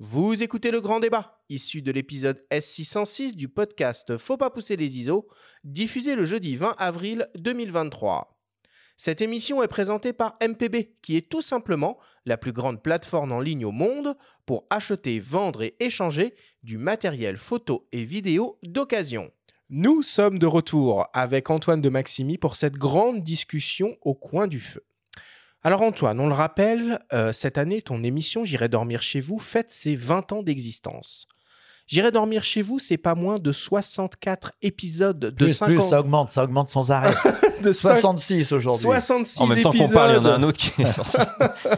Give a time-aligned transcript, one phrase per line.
[0.00, 4.96] Vous écoutez le grand débat, issu de l'épisode S606 du podcast Faut pas pousser les
[4.96, 5.26] ISO,
[5.64, 8.38] diffusé le jeudi 20 avril 2023.
[8.96, 13.40] Cette émission est présentée par MPB, qui est tout simplement la plus grande plateforme en
[13.40, 14.16] ligne au monde
[14.46, 19.32] pour acheter, vendre et échanger du matériel photo et vidéo d'occasion.
[19.68, 24.60] Nous sommes de retour avec Antoine de Maximi pour cette grande discussion au coin du
[24.60, 24.84] feu.
[25.64, 29.72] Alors Antoine, on le rappelle, euh, cette année, ton émission J'irai dormir chez vous fête
[29.72, 31.26] ses 20 ans d'existence.
[31.88, 36.00] J'irai dormir chez vous, c'est pas moins de 64 épisodes de plus, 50 plus, ça
[36.00, 37.14] augmente, ça augmente sans arrêt.
[37.62, 38.82] de 66 aujourd'hui.
[38.82, 39.94] 66 En même temps qu'on épisodes.
[39.94, 41.16] parle, il y en a un autre qui est sorti.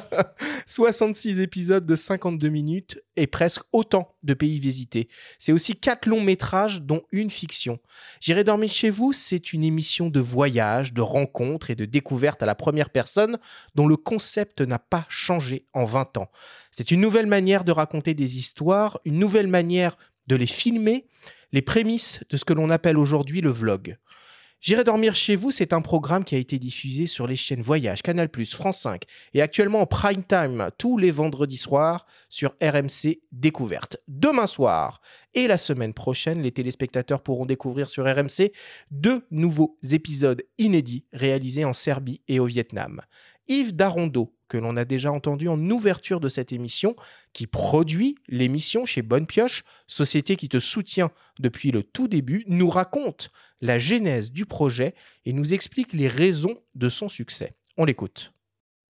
[0.66, 5.08] 66 épisodes de 52 minutes et presque autant de pays visités.
[5.38, 7.78] C'est aussi quatre longs métrages dont une fiction.
[8.20, 12.46] J'irai dormir chez vous, c'est une émission de voyage, de rencontres et de découvertes à
[12.46, 13.38] la première personne
[13.74, 16.30] dont le concept n'a pas changé en 20 ans.
[16.70, 21.06] C'est une nouvelle manière de raconter des histoires, une nouvelle manière de les filmer,
[21.52, 23.98] les prémices de ce que l'on appelle aujourd'hui le vlog.
[24.60, 28.02] J'irai dormir chez vous, c'est un programme qui a été diffusé sur les chaînes Voyage,
[28.02, 33.96] Canal+, France 5 et actuellement en prime time tous les vendredis soirs sur RMC Découverte.
[34.06, 35.00] Demain soir
[35.32, 38.52] et la semaine prochaine, les téléspectateurs pourront découvrir sur RMC
[38.90, 43.00] deux nouveaux épisodes inédits réalisés en Serbie et au Vietnam.
[43.48, 46.96] Yves Darondo, que l'on a déjà entendu en ouverture de cette émission,
[47.32, 52.68] qui produit l'émission chez Bonne Pioche, société qui te soutient depuis le tout début, nous
[52.68, 57.54] raconte la genèse du projet et nous explique les raisons de son succès.
[57.76, 58.32] On l'écoute.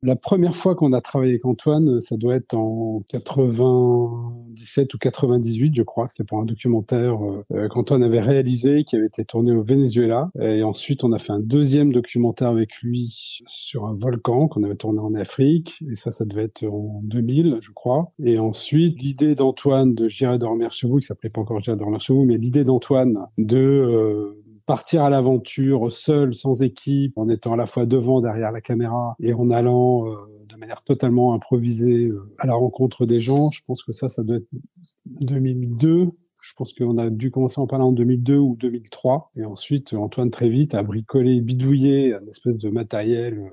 [0.02, 5.76] La première fois qu'on a travaillé avec Antoine, ça doit être en 97 ou 98,
[5.76, 6.08] je crois.
[6.10, 7.18] C'est pour un documentaire
[7.52, 10.30] euh, qu'Antoine avait réalisé, qui avait été tourné au Venezuela.
[10.40, 14.78] Et ensuite, on a fait un deuxième documentaire avec lui sur un volcan qu'on avait
[14.78, 15.84] tourné en Afrique.
[15.92, 18.14] Et ça, ça devait être en 2000, je crois.
[18.24, 22.00] Et ensuite, l'idée d'Antoine de J'irai dormir chez vous, qui s'appelait pas encore J'irai dormir
[22.00, 24.39] chez vous, mais l'idée d'Antoine de euh,
[24.70, 29.16] partir à l'aventure seul, sans équipe, en étant à la fois devant, derrière la caméra
[29.20, 30.16] et en allant euh,
[30.48, 33.50] de manière totalement improvisée euh, à la rencontre des gens.
[33.50, 34.48] Je pense que ça, ça doit être
[35.08, 36.12] 2002.
[36.44, 39.32] Je pense qu'on a dû commencer en parler en 2002 ou 2003.
[39.38, 43.52] Et ensuite, Antoine très vite a bricolé, bidouillé un espèce de matériel.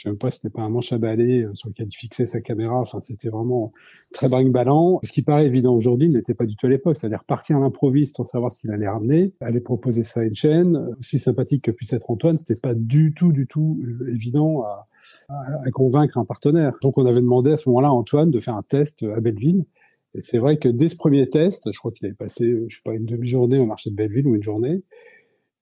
[0.00, 1.94] Je sais même pas si c'était pas un manche à balai euh, sur lequel il
[1.94, 2.80] fixait sa caméra.
[2.80, 3.70] Enfin, c'était vraiment
[4.14, 4.98] très brinque-ballant.
[5.02, 6.96] Ce qui paraît évident aujourd'hui n'était pas du tout à l'époque.
[6.96, 10.34] C'est-à-dire partir à l'improviste sans savoir ce qu'il allait ramener, aller proposer ça à une
[10.34, 10.96] chaîne.
[10.98, 15.70] Aussi sympathique que puisse être Antoine, c'était pas du tout, du tout euh, évident à
[15.70, 16.72] convaincre un partenaire.
[16.80, 19.66] Donc, on avait demandé à ce moment-là à Antoine de faire un test à Belleville.
[20.14, 22.76] Et c'est vrai que dès ce premier test, je crois qu'il avait passé, euh, je
[22.76, 24.82] sais pas, une demi-journée au marché de Belleville ou une journée.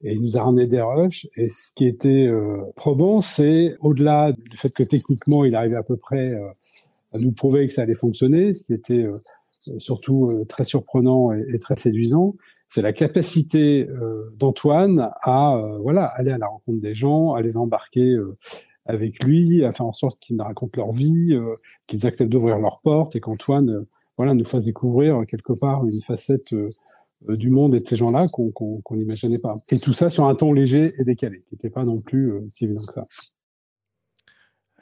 [0.03, 1.26] Et il nous a ramené des rushs.
[1.36, 5.82] Et ce qui était euh, probant, c'est au-delà du fait que techniquement, il arrivait à
[5.82, 6.48] peu près euh,
[7.12, 9.16] à nous prouver que ça allait fonctionner, ce qui était euh,
[9.78, 12.36] surtout très surprenant et, et très séduisant,
[12.69, 13.88] c'est la capacité
[14.36, 18.15] d'Antoine à voilà aller à la rencontre des gens, à les embarquer
[18.84, 21.34] avec lui, à faire en sorte qu'ils nous racontent leur vie,
[21.86, 23.86] qu'ils acceptent d'ouvrir leurs portes et qu'Antoine
[24.19, 26.54] voilà nous fasse découvrir quelque part une facette
[27.26, 29.54] du monde et de ces gens-là qu'on n'imaginait pas.
[29.70, 32.46] Et tout ça sur un ton léger et décalé, qui n'était pas non plus euh,
[32.48, 33.06] si évident que ça.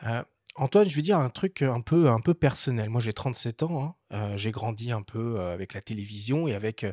[0.04, 0.22] Euh,
[0.56, 2.88] Antoine, je vais dire un truc un peu, un peu personnel.
[2.90, 3.82] Moi, j'ai 37 ans.
[3.82, 3.94] hein.
[4.12, 6.92] Euh, j'ai grandi un peu euh, avec la télévision et avec euh,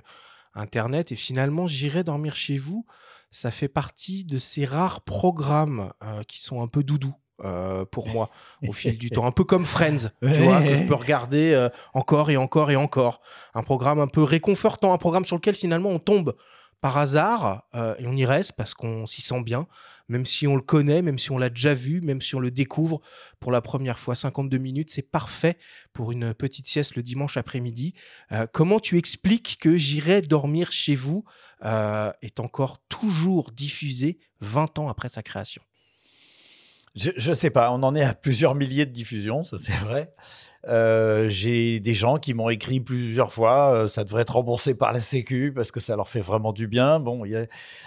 [0.53, 1.11] Internet.
[1.11, 2.85] Et finalement, j'irai dormir chez vous.
[3.31, 7.15] Ça fait partie de ces rares programmes euh, qui sont un peu doudous.
[7.43, 8.29] Euh, pour moi
[8.67, 11.69] au fil du temps un peu comme Friends tu vois que je peux regarder euh,
[11.93, 13.21] encore et encore et encore
[13.53, 16.35] un programme un peu réconfortant un programme sur lequel finalement on tombe
[16.81, 19.67] par hasard euh, et on y reste parce qu'on s'y sent bien
[20.09, 22.51] même si on le connaît, même si on l'a déjà vu, même si on le
[22.51, 23.01] découvre
[23.39, 24.15] pour la première fois.
[24.15, 25.57] 52 minutes, c'est parfait
[25.93, 27.93] pour une petite sieste le dimanche après-midi.
[28.31, 31.23] Euh, comment tu expliques que J'irai dormir chez vous
[31.63, 35.61] euh, est encore toujours diffusé 20 ans après sa création?
[36.95, 40.13] Je, je sais pas, on en est à plusieurs milliers de diffusions, ça c'est vrai.
[40.67, 44.93] Euh, J'ai des gens qui m'ont écrit plusieurs fois, euh, ça devrait être remboursé par
[44.93, 46.99] la Sécu parce que ça leur fait vraiment du bien.
[46.99, 47.23] Bon,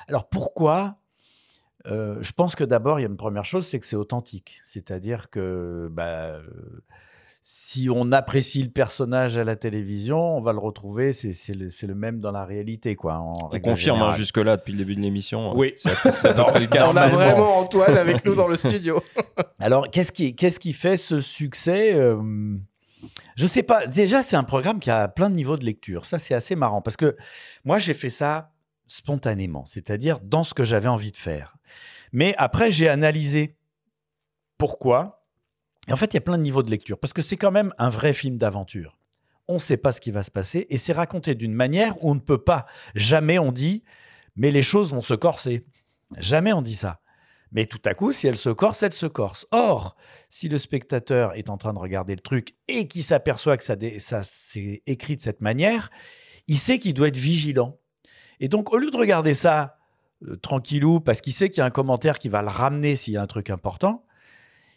[0.09, 0.97] alors pourquoi
[1.87, 4.61] Euh, Je pense que d'abord il y a une première chose, c'est que c'est authentique,
[4.65, 6.41] c'est-à-dire que bah,
[7.49, 12.19] si on apprécie le personnage à la télévision, on va le retrouver, c'est le, même
[12.19, 13.19] dans la réalité, quoi.
[13.19, 14.17] en On confirme hein, générale.
[14.17, 15.57] jusque-là depuis le début de l'émission.
[15.57, 15.73] Oui.
[15.85, 16.89] Le cas.
[16.91, 19.01] On a vraiment Antoine avec nous dans le studio.
[19.61, 22.57] Alors, qu'est-ce qui, qu'est-ce qui fait ce succès Euh,
[23.37, 23.87] Je sais pas.
[23.87, 26.05] Déjà, c'est un programme qui a plein de niveaux de lecture.
[26.05, 27.17] Ça, c'est assez marrant parce que
[27.65, 28.51] moi, j'ai fait ça
[28.89, 31.55] spontanément, c'est-à-dire dans ce que j'avais envie de faire.
[32.11, 33.57] Mais après, j'ai analysé
[34.59, 35.23] pourquoi.
[35.89, 37.53] Et en fait, il y a plein de niveaux de lecture parce que c'est quand
[37.53, 38.99] même un vrai film d'aventure.
[39.49, 42.11] on ne sait pas ce qui va se passer, et c'est raconté d'une manière où
[42.11, 42.67] on ne peut pas.
[42.97, 43.85] Jamais on dit,
[44.35, 45.65] mais les choses vont se corser.
[46.19, 47.01] Jamais on dit ça.
[47.53, 49.47] Mais tout à coup, si elle se corse, elle se corse.
[49.53, 49.97] Or,
[50.29, 53.77] si le spectateur est en train de regarder le truc et qu'il s'aperçoit que ça,
[54.01, 55.91] ça s'est écrit de cette manière,
[56.49, 57.79] il sait qu'il doit être vigilant.
[58.41, 59.79] Et donc, au lieu de regarder ça
[60.29, 63.15] euh, tranquillou, parce qu'il sait qu'il y a un commentaire qui va le ramener s'il
[63.15, 64.05] y a un truc important,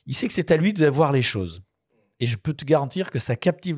[0.10, 1.62] il sait que c'est à lui de voir les choses.
[2.20, 3.78] Et je peux te garantir que ça captive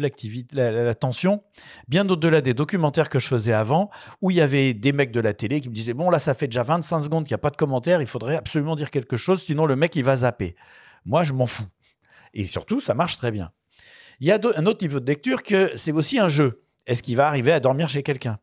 [0.53, 1.43] l'attention,
[1.89, 3.91] bien au-delà des documentaires que je faisais avant,
[4.21, 6.33] où il y avait des mecs de la télé qui me disaient Bon, là, ça
[6.33, 9.17] fait déjà 25 secondes qu'il n'y a pas de commentaire, il faudrait absolument dire quelque
[9.17, 10.55] chose, sinon le mec, il va zapper.
[11.03, 11.67] Moi, je m'en fous.
[12.33, 13.51] Et surtout, ça marche très bien.
[14.21, 16.63] Il y a un autre niveau de lecture que c'est aussi un jeu.
[16.87, 18.39] Est-ce qu'il va arriver à dormir chez quelqu'un?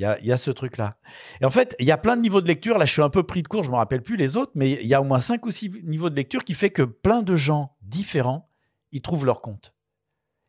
[0.00, 0.96] Il y, a, il y a ce truc-là.
[1.42, 2.78] Et en fait, il y a plein de niveaux de lecture.
[2.78, 4.52] Là, je suis un peu pris de court, je ne me rappelle plus les autres,
[4.54, 6.80] mais il y a au moins 5 ou 6 niveaux de lecture qui fait que
[6.80, 8.48] plein de gens différents,
[8.92, 9.74] ils trouvent leur compte.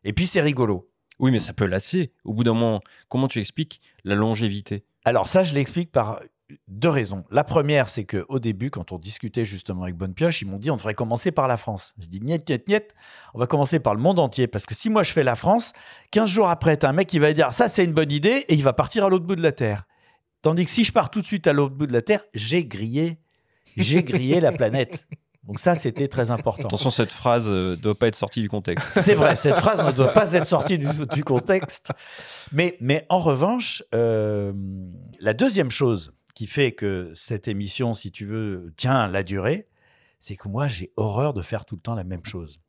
[0.05, 0.89] Et puis, c'est rigolo.
[1.19, 2.13] Oui, mais ça peut lasser.
[2.23, 4.85] Au bout d'un moment, comment tu expliques la longévité?
[5.03, 6.21] Alors ça, je l'explique par
[6.67, 7.23] deux raisons.
[7.31, 10.57] La première, c'est que au début, quand on discutait justement avec Bonne Pioche, ils m'ont
[10.57, 11.93] dit on devrait commencer par la France.
[11.99, 12.83] Je dis niet, niet, niet,
[13.33, 14.47] on va commencer par le monde entier.
[14.47, 15.73] Parce que si moi je fais la France,
[16.11, 18.53] 15 jours après, t'as un mec qui va dire ça c'est une bonne idée et
[18.53, 19.85] il va partir à l'autre bout de la Terre.
[20.41, 22.65] Tandis que si je pars tout de suite à l'autre bout de la Terre, j'ai
[22.65, 23.19] grillé,
[23.77, 25.05] j'ai grillé la planète.
[25.43, 26.67] Donc ça, c'était très important.
[26.67, 28.87] Attention, cette phrase ne doit pas être sortie du contexte.
[28.91, 31.91] C'est vrai, cette phrase ne doit pas être sortie du, du contexte.
[32.51, 34.53] Mais, mais en revanche, euh,
[35.19, 39.67] la deuxième chose qui fait que cette émission, si tu veux, tient la durée,
[40.19, 42.59] c'est que moi, j'ai horreur de faire tout le temps la même chose.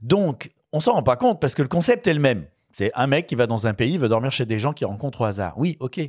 [0.00, 2.46] Donc, on s'en rend pas compte parce que le concept est le même.
[2.70, 5.22] C'est un mec qui va dans un pays, veut dormir chez des gens qu'il rencontre
[5.22, 5.58] au hasard.
[5.58, 6.00] Oui, ok.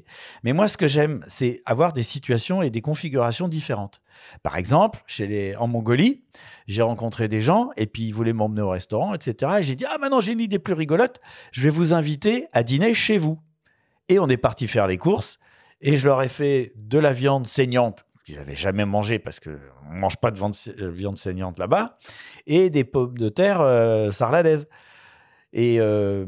[0.43, 4.01] Mais moi, ce que j'aime, c'est avoir des situations et des configurations différentes.
[4.43, 6.21] Par exemple, chez les, en Mongolie,
[6.67, 9.53] j'ai rencontré des gens et puis ils voulaient m'emmener au restaurant, etc.
[9.61, 11.19] Et j'ai dit, ah maintenant j'ai une idée plus rigolote,
[11.53, 13.39] je vais vous inviter à dîner chez vous.
[14.09, 15.39] Et on est parti faire les courses
[15.81, 19.49] et je leur ai fait de la viande saignante qu'ils n'avaient jamais mangé parce qu'on
[19.91, 21.97] ne mange pas de viande, euh, viande saignante là-bas,
[22.45, 24.67] et des pommes de terre euh, sarladaises.
[25.51, 26.27] Et, euh,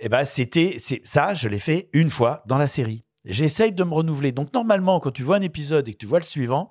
[0.00, 3.04] et ben c'était ça, je l'ai fait une fois dans la série.
[3.26, 4.32] J'essaye de me renouveler.
[4.32, 6.70] Donc normalement, quand tu vois un épisode et que tu vois le suivant,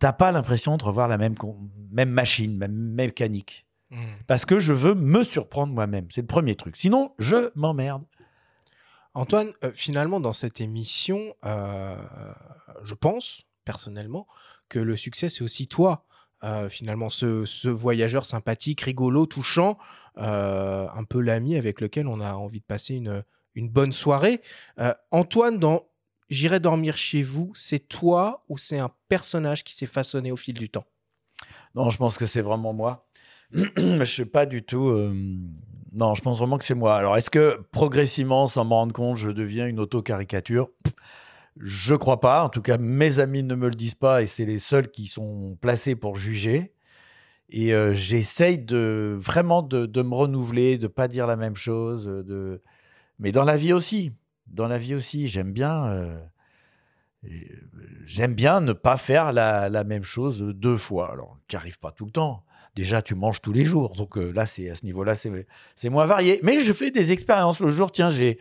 [0.00, 1.36] t'as pas l'impression de revoir la même,
[1.92, 3.66] même machine, même mécanique.
[3.92, 3.98] Hmm.
[4.26, 6.06] Parce que je veux me surprendre moi-même.
[6.10, 6.76] C'est le premier truc.
[6.76, 8.02] Sinon, je m'emmerde.
[9.14, 11.96] Antoine, euh, finalement, dans cette émission, euh,
[12.82, 14.26] je pense, personnellement,
[14.68, 16.06] que le succès, c'est aussi toi.
[16.44, 19.78] Euh, finalement, ce, voyageur sympathique, rigolo, touchant,
[20.16, 23.24] un peu l'ami avec lequel on a envie de passer une,
[23.54, 24.40] une bonne soirée.
[25.10, 25.86] Antoine, dans
[26.32, 30.54] J'irai dormir chez vous, c'est toi ou c'est un personnage qui s'est façonné au fil
[30.54, 30.86] du temps?
[31.74, 33.06] Non, je pense que c'est vraiment moi.
[33.52, 34.90] je suis pas du tout.
[35.92, 36.96] Euh, Non, je pense vraiment que c'est moi.
[36.96, 40.68] Alors, est-ce que progressivement, sans m'en rendre compte, je deviens une auto-caricature?
[41.58, 42.44] Je crois pas.
[42.44, 45.06] En tout cas, mes amis ne me le disent pas et c'est les seuls qui
[45.06, 46.72] sont placés pour juger.
[47.50, 52.06] Et euh, j'essaye de vraiment de, me renouveler, de pas dire la même chose.
[52.06, 52.62] De...
[53.18, 54.14] Mais dans la vie aussi.
[54.46, 55.86] Dans la vie aussi, j'aime bien.
[55.86, 56.18] euh,
[57.24, 57.28] euh,
[58.06, 61.12] J'aime bien ne pas faire la, la même chose deux fois.
[61.12, 62.44] Alors, qui arrive pas tout le temps.
[62.74, 63.94] Déjà, tu manges tous les jours.
[63.96, 65.46] Donc euh, là, c'est à ce niveau-là, c'est
[65.76, 66.40] c'est moins varié.
[66.42, 67.60] Mais je fais des expériences.
[67.60, 68.38] Le jour, tiens, j'ai.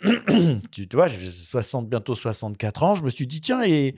[0.72, 2.94] tu, tu vois, j'ai 60, bientôt 64 ans.
[2.94, 3.94] Je me suis dit, tiens, et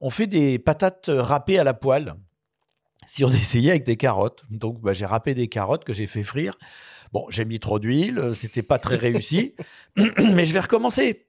[0.00, 2.14] on fait des patates râpées à la poêle.
[3.06, 4.44] Si on essayait avec des carottes.
[4.50, 6.56] Donc, bah, j'ai râpé des carottes que j'ai fait frire.
[7.12, 8.18] Bon, j'ai mis trop d'huile.
[8.18, 9.54] euh, C'était pas très réussi.
[9.96, 11.26] mais je vais recommencer.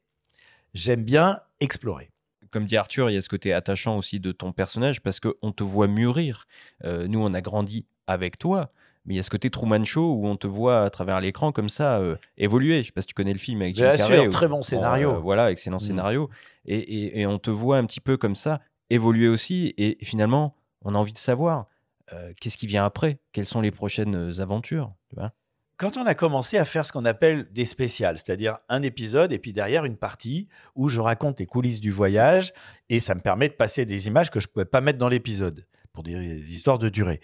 [0.73, 2.09] J'aime bien explorer.
[2.51, 5.51] Comme dit Arthur, il y a ce côté attachant aussi de ton personnage parce qu'on
[5.51, 6.45] te voit mûrir.
[6.83, 8.71] Euh, nous, on a grandi avec toi.
[9.05, 11.51] Mais il y a ce côté Truman Show où on te voit à travers l'écran
[11.51, 12.81] comme ça euh, évoluer?
[12.83, 14.21] Je sais pas si tu connais le film avec Jim Bien Carrey.
[14.21, 15.15] sûr, très bon scénario.
[15.15, 15.79] euh, voilà, excellent Mm.
[15.81, 16.29] scénario.
[16.65, 19.73] Et, et- et on te voit un petit peu comme ça évoluer aussi.
[19.77, 21.65] Et finalement, on a envie de savoir
[22.13, 23.19] euh, qu'est-ce qui vient après?
[23.33, 24.93] Quelles sont les prochaines aventures?
[25.09, 25.31] Tu vois?
[25.77, 29.39] Quand on a commencé à faire ce qu'on appelle des spéciales, c'est-à-dire un épisode et
[29.39, 32.53] puis derrière une partie où je raconte les coulisses du voyage
[32.89, 35.09] et ça me permet de passer des images que je ne pouvais pas mettre dans
[35.09, 36.13] l'épisode pour des
[36.53, 37.19] histoires de durée.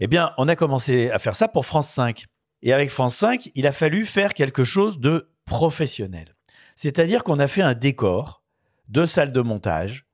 [0.00, 2.24] Eh bien, on a commencé à faire ça pour France 5.
[2.62, 6.34] Et avec France 5, il a fallu faire quelque chose de professionnel.
[6.74, 8.42] C'est-à-dire qu'on a fait un décor
[8.88, 10.06] de salle de montage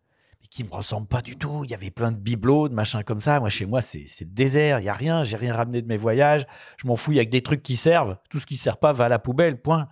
[0.53, 1.63] qui me ressemble pas du tout.
[1.65, 3.41] Il y avait plein de bibelots, de machins comme ça.
[3.41, 4.81] Moi, chez moi, c'est le désert.
[4.81, 5.25] Il y a rien.
[5.25, 6.47] J'ai rien ramené de mes voyages.
[6.77, 7.13] Je m'en fous.
[7.13, 8.19] Il y a que des trucs qui servent.
[8.29, 9.61] Tout ce qui sert pas va à la poubelle.
[9.63, 9.89] Point.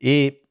[0.00, 0.44] Et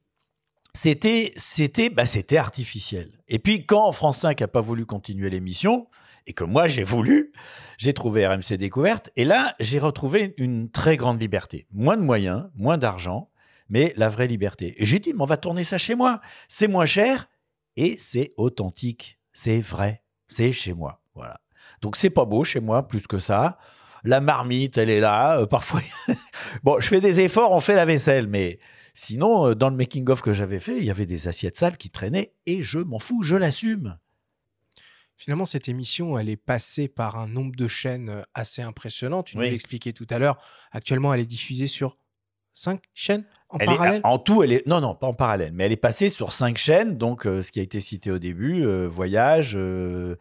[0.74, 3.10] c'était, c'était, bah, c'était artificiel.
[3.30, 5.88] Et puis, quand France 5 a pas voulu continuer l'émission
[6.28, 7.32] et que moi j'ai voulu,
[7.78, 9.10] j'ai trouvé RMC Découverte.
[9.16, 11.68] Et là, j'ai retrouvé une très grande liberté.
[11.72, 13.30] Moins de moyens, moins d'argent,
[13.70, 14.76] mais la vraie liberté.
[14.78, 16.22] Et j'ai dit, mais on va tourner ça chez moi.
[16.48, 17.28] C'est moins cher
[17.76, 19.20] et c'est authentique.
[19.34, 20.04] C'est vrai.
[20.28, 21.02] C'est chez moi.
[21.16, 21.40] Voilà.
[21.82, 23.58] Donc c'est pas beau chez moi plus que ça.
[24.04, 25.40] La marmite, elle est là.
[25.40, 25.82] Euh, parfois,
[26.64, 28.60] bon, je fais des efforts, on fait la vaisselle, mais
[28.94, 31.78] sinon, euh, dans le making of que j'avais fait, il y avait des assiettes sales
[31.78, 33.98] qui traînaient et je m'en fous, je l'assume.
[35.22, 39.22] Finalement, cette émission, elle est passée par un nombre de chaînes assez impressionnant.
[39.22, 39.52] Tu nous Oui.
[39.52, 40.40] l'expliquais tout à l'heure.
[40.72, 42.00] Actuellement, elle est diffusée sur
[42.56, 44.02] cinq chaînes en Elle est- parallèle?
[44.04, 46.58] en tout, elle est non non pas en parallèle, mais elle est passée sur cinq
[46.58, 46.98] chaînes.
[46.98, 50.16] Donc euh, ce qui a été cité au début, euh, Voyage, euh,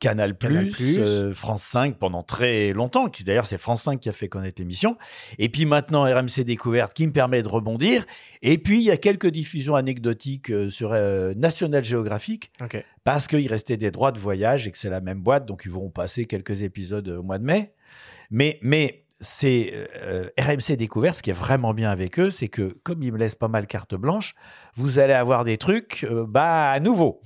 [0.00, 3.08] Canal+, Canal+, euh, France 5 pendant très longtemps.
[3.08, 4.96] Qui d'ailleurs c'est France 5 qui a fait connaître l'émission.
[5.38, 8.06] Et puis maintenant RMC Découverte qui me permet de rebondir.
[8.42, 12.50] Et puis il y a quelques diffusions anecdotiques euh, sur euh, National Geographic
[13.04, 15.70] parce qu'il restait des droits de voyage et que c'est la même boîte, donc ils
[15.70, 17.74] vont passer quelques épisodes au mois de mai.
[18.30, 22.72] Mais, mais c'est euh, RMC Découverte, ce qui est vraiment bien avec eux, c'est que
[22.82, 24.34] comme ils me laissent pas mal carte blanche,
[24.76, 27.20] vous allez avoir des trucs bah, nouveaux.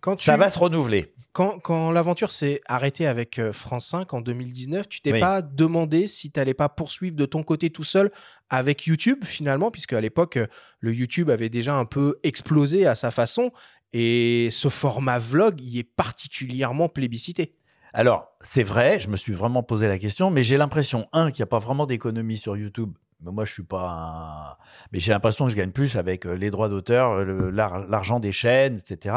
[0.00, 1.14] Quand tu, Ça va se renouveler.
[1.32, 5.20] Quand, quand l'aventure s'est arrêtée avec euh, France 5 en 2019, tu t'es Oui.
[5.20, 8.10] pas demandé si tu n'allais pas poursuivre de ton côté tout seul
[8.48, 10.46] avec YouTube finalement, puisque à l'époque, euh,
[10.80, 13.50] le YouTube avait déjà un peu explosé à sa façon
[13.92, 17.54] et ce format vlog y est particulièrement plébiscité.
[17.94, 21.40] Alors, c'est vrai, je me suis vraiment posé la question, mais j'ai l'impression, un, qu'il
[21.40, 22.92] n'y a pas vraiment d'économie sur YouTube.
[23.20, 24.56] Mais moi, je suis pas un...
[24.92, 28.78] Mais j'ai l'impression que je gagne plus avec euh, les droits d'auteur, l'argent des chaînes,
[28.78, 29.16] etc.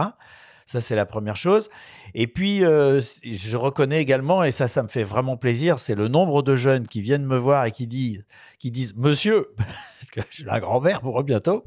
[0.72, 1.68] Ça, c'est la première chose.
[2.14, 6.08] Et puis, euh, je reconnais également, et ça, ça me fait vraiment plaisir, c'est le
[6.08, 8.24] nombre de jeunes qui viennent me voir et qui disent,
[8.58, 11.66] qui disent Monsieur, parce que je suis la grand-mère pour eux bientôt,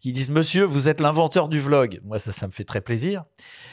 [0.00, 2.00] qui disent Monsieur, vous êtes l'inventeur du vlog.
[2.02, 3.24] Moi, ça, ça me fait très plaisir.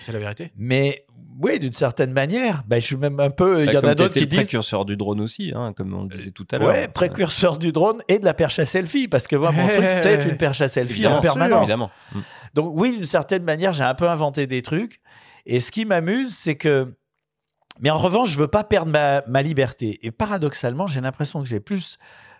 [0.01, 0.51] C'est la vérité.
[0.57, 1.05] Mais
[1.41, 3.63] oui, d'une certaine manière, ben, je suis même un peu.
[3.63, 4.39] Il y Bah, en a d'autres qui disent.
[4.39, 6.67] précurseur du drone aussi, hein, comme on le disait tout à l'heure.
[6.67, 9.85] Ouais, précurseur du drone et de la perche à selfie, parce que moi, mon truc,
[10.01, 11.61] c'est une perche à selfie Bien en sûr, permanence.
[11.63, 11.89] Évidemment.
[12.53, 15.01] Donc, oui, d'une certaine manière, j'ai un peu inventé des trucs.
[15.45, 16.93] Et ce qui m'amuse, c'est que.
[17.79, 19.97] Mais en revanche, je veux pas perdre ma, ma liberté.
[20.03, 21.97] Et paradoxalement, j'ai l'impression que j'ai plus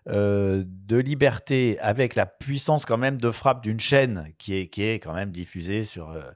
[0.09, 4.83] euh, de liberté avec la puissance quand même de frappe d'une chaîne qui est, qui
[4.83, 6.29] est quand même diffusée sur euh,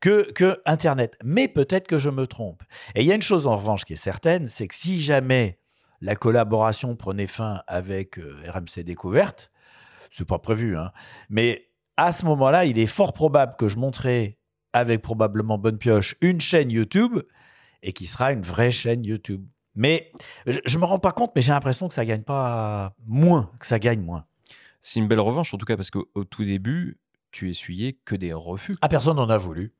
[0.00, 1.16] que, que Internet.
[1.22, 2.64] Mais peut-être que je me trompe.
[2.96, 5.60] Et il y a une chose en revanche qui est certaine, c'est que si jamais
[6.00, 9.52] la collaboration prenait fin avec euh, RMC Découverte,
[10.10, 10.90] c'est pas prévu, hein,
[11.30, 14.38] mais à ce moment-là, il est fort probable que je monterai
[14.72, 17.18] avec probablement Bonne Pioche une chaîne YouTube
[17.82, 19.44] et qui sera une vraie chaîne YouTube.
[19.74, 20.12] Mais
[20.46, 23.66] je, je me rends pas compte, mais j'ai l'impression que ça gagne pas moins, que
[23.66, 24.26] ça gagne moins.
[24.80, 26.98] C'est une belle revanche, en tout cas, parce qu'au au tout début,
[27.30, 28.76] tu essuyais que des refus.
[28.82, 29.72] Ah, personne n'en a voulu.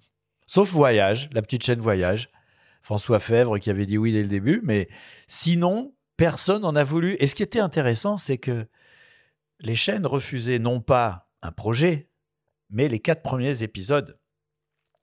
[0.46, 2.30] Sauf Voyage, la petite chaîne Voyage.
[2.82, 4.88] François Fèvre qui avait dit oui dès le début, mais
[5.28, 7.16] sinon, personne n'en a voulu.
[7.20, 8.66] Et ce qui était intéressant, c'est que
[9.60, 12.08] les chaînes refusaient non pas un projet,
[12.70, 14.18] mais les quatre premiers épisodes.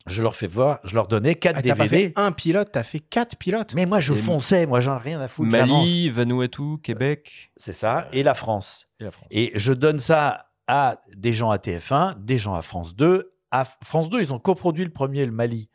[0.07, 1.97] Je leur fais voir, je leur donnais quatre Ah, pas DVD.
[2.07, 3.73] fait un pilote, t'as fait quatre pilotes.
[3.75, 5.51] Mais moi, je fonçais, moi, j'en ai rien à foutre.
[5.51, 8.87] Mali, Vanuatu, Québec C'est ça, et la France.
[8.99, 9.27] et la France.
[9.29, 13.33] Et je donne ça à des gens à TF1, des gens à France 2.
[13.51, 15.69] À France 2, ils ont coproduit le premier, le Mali.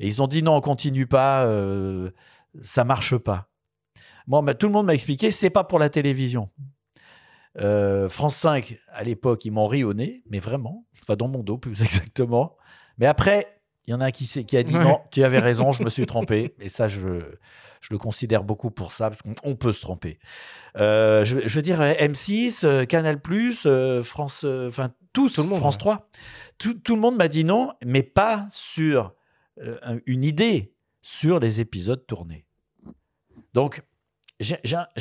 [0.00, 2.10] Et ils ont dit non, on continue pas, euh,
[2.60, 3.48] ça marche pas.
[4.26, 6.50] Bon, bah, tout le monde m'a expliqué, c'est pas pour la télévision.
[7.60, 11.42] Euh, France 5, à l'époque, ils m'ont ri au nez, mais vraiment, enfin dans mon
[11.42, 12.56] dos plus exactement.
[12.98, 14.84] Mais après, il y en a qui, qui a dit Ouais.
[14.84, 16.54] non, tu avais raison, je me suis trompé.
[16.60, 17.20] Et ça, je,
[17.80, 20.18] je le considère beaucoup pour ça, parce qu'on on peut se tromper.
[20.76, 23.18] Euh, je, je veux dire, euh, M6, euh, Canal,
[24.04, 25.80] France, enfin, tous, Tout le monde, France ouais.
[25.80, 26.08] 3.
[26.58, 29.14] Tout, tout le monde m'a dit non, mais pas sur
[29.82, 32.44] un- une idée, sur les épisodes tournés.
[33.54, 33.82] Donc,
[34.40, 34.56] j'ai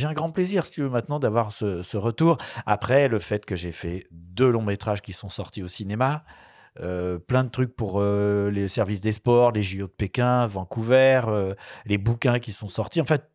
[0.05, 2.37] un, grand plaisir, si tu veux, maintenant d'avoir ce, retour.
[2.65, 6.23] Après, le fait que j'ai fait deux longs métrages qui sont sortis au cinéma,
[6.79, 11.21] euh, plein de trucs pour euh, les services des sports, les JO de Pékin, Vancouver,
[11.27, 13.01] euh, les bouquins qui sont sortis.
[13.01, 13.29] En fait,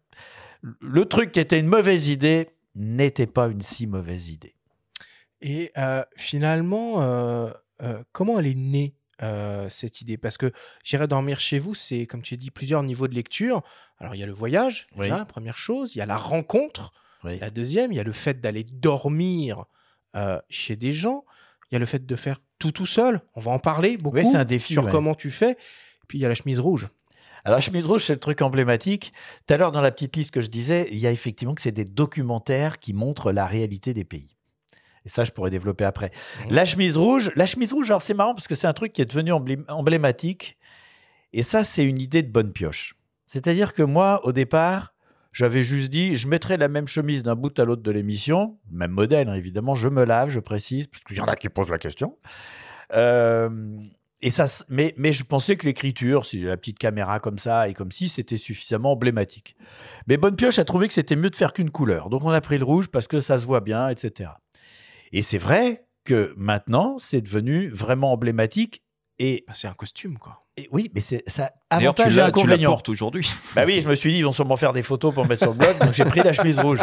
[0.80, 4.54] le truc qui était une mauvaise idée n'était pas une si mauvaise idée.
[5.40, 5.72] Et
[6.16, 7.04] finalement,
[8.12, 8.94] comment elle est née?
[9.22, 10.16] Euh, cette idée?
[10.16, 10.52] Parce que
[10.84, 13.62] j'irai dormir chez vous, c'est comme tu as dit plusieurs niveaux de lecture.
[13.98, 15.08] Alors il y a le voyage, Oui.
[15.28, 15.94] première chose.
[15.94, 16.92] Il y a la rencontre,
[17.24, 17.38] Oui.
[17.38, 17.92] la deuxième.
[17.92, 19.64] Il y a le fait d'aller dormir
[20.16, 21.24] euh, chez des gens.
[21.70, 23.20] Il y a le fait de faire tout tout seul.
[23.34, 24.90] On va en parler beaucoup Oui, un défi, sur ouais.
[24.90, 25.56] comment tu fais.
[26.08, 26.88] Puis il y a la chemise rouge.
[27.44, 29.12] Alors, chemise rouge, c'est le truc emblématique.
[29.46, 31.62] Tout à l'heure, dans la petite liste que je disais, il y a effectivement que
[31.62, 34.36] c'est des documentaires qui montrent la réalité des pays.
[35.04, 36.10] Et ça, je pourrais développer après.
[36.46, 36.54] Mhm.
[36.54, 39.02] La chemise rouge, la chemise rouge, alors c'est marrant parce que c'est un truc qui
[39.02, 40.58] est devenu emblé- emblématique.
[41.32, 42.94] Et ça, c'est une idée de bonne pioche.
[43.26, 44.92] C'est-à-dire que moi, au départ,
[45.32, 48.90] J'avais juste dit, je mettrai la même chemise d'un bout à l'autre de l'émission, même
[48.90, 51.70] modèle hein, évidemment, je me lave, je précise, parce qu'il y en a qui posent
[51.70, 52.18] la question.
[52.94, 53.48] Euh,
[54.20, 57.90] et ça, mais je pensais que l'écriture, si la petite caméra comme ça et comme
[57.90, 59.56] si, c'était suffisamment emblématique.
[60.06, 62.10] Mais Bonne Pioche a trouvé que c'était mieux de faire qu'une couleur.
[62.10, 64.30] Donc on a pris le rouge parce que ça se voit bien, etc.
[65.12, 68.82] Et c'est vrai que maintenant, c'est devenu vraiment emblématique.
[69.18, 70.40] Et, Bah, c'est un costume, quoi.
[70.56, 72.70] et oui, mais c'est ça tu avantage et tu la inconvénient.
[72.70, 73.28] portes aujourd'hui.
[73.54, 75.52] Bah oui, je me suis dit, ils vont sûrement faire des photos pour mettre sur
[75.52, 76.80] le blog, donc j'ai pris la chemise rouge.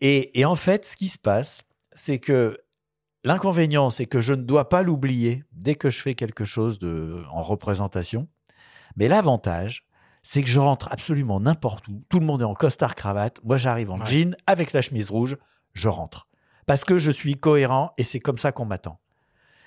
[0.00, 1.62] Et, et en fait, ce qui se passe,
[1.94, 2.56] c'est que
[3.24, 7.22] l'inconvénient, c'est que je ne dois pas l'oublier dès que je fais quelque chose de,
[7.32, 8.28] en représentation.
[8.96, 9.84] Mais l'avantage,
[10.22, 12.02] c'est que je rentre absolument n'importe où.
[12.08, 13.40] Tout le monde est en costard-cravate.
[13.44, 14.06] Moi, j'arrive en Ouais.
[14.06, 15.36] jean avec la chemise rouge.
[15.72, 16.28] Je rentre.
[16.66, 18.98] Parce que je suis cohérent et c'est comme ça qu'on m'attend.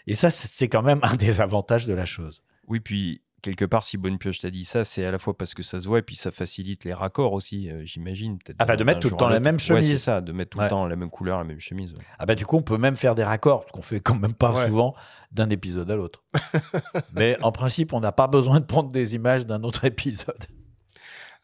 [0.08, 2.42] Et ça, c'est- quand même un des avantages de la chose.
[2.68, 5.54] Oui, puis quelque part, si Bonne Pioche t'a dit ça, c'est à la fois parce
[5.54, 8.38] que ça se voit et puis ça facilite les raccords aussi, euh, j'imagine.
[8.58, 9.88] Ah bah, de mettre tout le temps la même Ouais, chemise.
[9.88, 10.66] c'est ça, de mettre tout Ouais.
[10.66, 11.94] le temps la même couleur, la même chemise.
[11.94, 12.00] ouais.
[12.18, 14.34] Ah bah du coup, on peut même faire des raccords, ce qu'on fait quand même
[14.34, 14.66] pas Ouais.
[14.68, 14.94] souvent
[15.32, 16.24] d'un épisode à l'autre.
[17.14, 20.46] Mais en principe, on n'a pas besoin de prendre des images d'un autre épisode.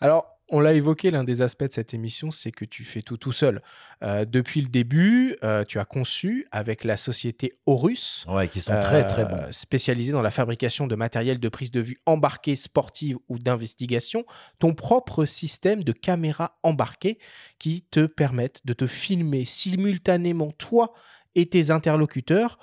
[0.01, 3.17] Alors, on l'a évoqué, l'un des aspects de cette émission, c'est que tu fais tout
[3.17, 3.61] tout seul.
[4.03, 8.79] Euh, depuis le début, euh, tu as conçu avec la société Horus, Ouais, qui sont
[8.79, 9.51] très très euh, bons.
[9.51, 14.23] spécialisée dans la fabrication de matériel de prise de vue embarqué, sportive ou d'investigation,
[14.59, 17.17] ton propre système de caméra embarquée
[17.57, 20.93] qui te permettent de te filmer simultanément toi
[21.33, 22.59] et tes interlocuteurs,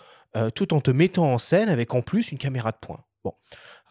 [0.54, 3.04] tout en te mettant en scène avec en plus une caméra de poing.
[3.22, 3.34] Bon.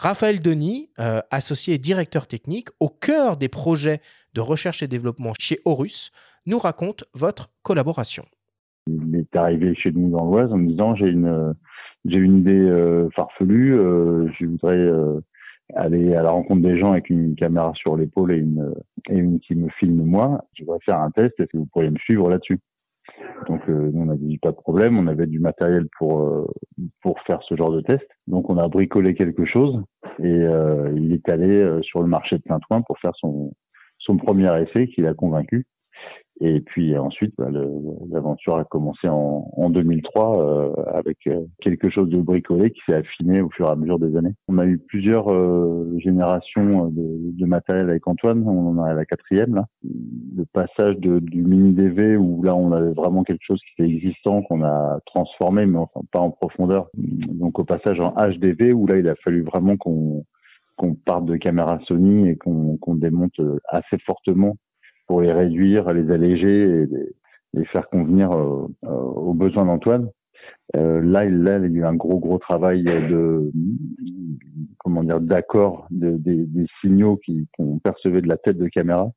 [0.01, 3.99] Raphaël Denis, euh, associé et directeur technique au cœur des projets
[4.33, 6.11] de recherche et développement chez Horus,
[6.47, 8.23] nous raconte votre collaboration.
[8.87, 11.53] il est arrivé chez nous dans l'Oise en me disant j'ai une
[12.05, 14.89] j'ai une idée euh, farfelue, euh, je voudrais
[15.75, 18.73] aller à la rencontre des gens avec une caméra sur l'épaule et une
[19.07, 20.43] et une qui me filme moi.
[20.53, 21.39] Je voudrais faire un test.
[21.39, 22.59] Est-ce que vous pourriez me suivre là-dessus?
[23.47, 24.97] Donc euh, nous on a dit pas de problème.
[24.97, 26.47] On avait du matériel pour euh,
[27.01, 28.05] pour faire ce genre de test.
[28.27, 29.81] Donc on a bricolé quelque chose
[30.19, 33.53] et euh, il est allé euh, sur le marché de Saint-Ouen pour faire son
[33.99, 35.65] son premier essai qui l'a convaincu.
[36.43, 37.49] Et puis ensuite, bah,
[38.09, 42.95] l'aventure a commencé en, en 2003 euh, avec euh, quelque chose de bricolé qui s'est
[42.95, 44.33] affiné au fur et à mesure des années.
[44.47, 48.43] On a eu plusieurs euh, générations de, de matériel avec Antoine.
[48.47, 49.65] On en est à la quatrième là.
[49.83, 53.93] Le passage de, du mini DV où là on avait vraiment quelque chose qui était
[53.93, 56.89] existant qu'on a transformé, mais enfin pas en profondeur.
[56.95, 60.25] Donc au passage en HDV où là il a fallu vraiment qu'on
[60.75, 64.55] qu'on parte de caméra Sony et qu'on qu'on démonte euh, assez fortement
[65.11, 67.13] pour les réduire, les alléger et les,
[67.53, 70.07] les faire convenir euh, euh, aux besoins d'Antoine.
[70.77, 73.51] Euh, là, là, il y a eu un gros, gros travail de,
[74.77, 77.19] comment dire, d'accord de, des, des signaux
[77.57, 79.11] qu'on percevait de la tête de caméra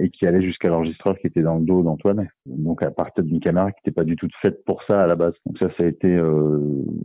[0.00, 2.26] et qui allaient jusqu'à l'enregistreur qui était dans le dos d'Antoine.
[2.46, 5.14] Donc, à partir d'une caméra qui n'était pas du tout faite pour ça à la
[5.14, 5.34] base.
[5.46, 6.58] Donc, ça, ça a été euh,